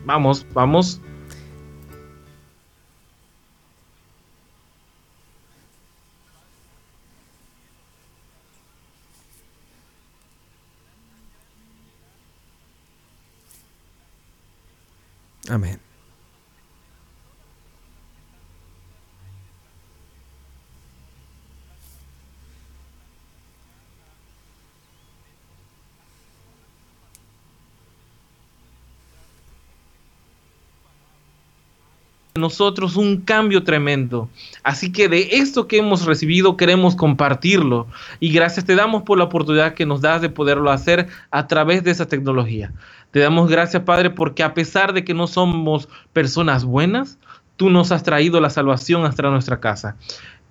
[0.06, 1.00] Vamos, vamos.
[15.48, 15.80] Amén.
[32.40, 34.30] Nosotros un cambio tremendo.
[34.64, 37.88] Así que de esto que hemos recibido queremos compartirlo
[38.20, 41.84] y gracias te damos por la oportunidad que nos das de poderlo hacer a través
[41.84, 42.74] de esa tecnología.
[43.12, 47.18] Te damos gracias, Padre, porque a pesar de que no somos personas buenas,
[47.58, 49.98] tú nos has traído la salvación hasta nuestra casa.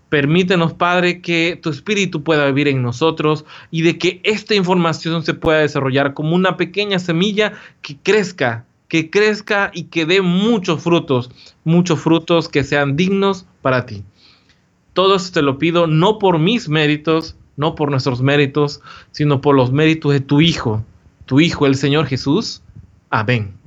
[0.08, 5.34] Permítenos, Padre, que tu Espíritu pueda vivir en nosotros y de que esta información se
[5.34, 11.30] pueda desarrollar como una pequeña semilla que crezca que crezca y que dé muchos frutos,
[11.64, 14.02] muchos frutos que sean dignos para ti.
[14.94, 18.80] Todo esto te lo pido no por mis méritos, no por nuestros méritos,
[19.12, 20.84] sino por los méritos de tu Hijo,
[21.26, 22.62] tu Hijo, el Señor Jesús.
[23.10, 23.58] Amén.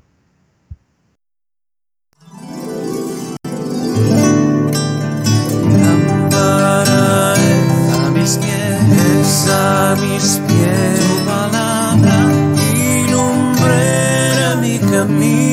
[9.99, 10.39] mis
[15.01, 15.50] a mí.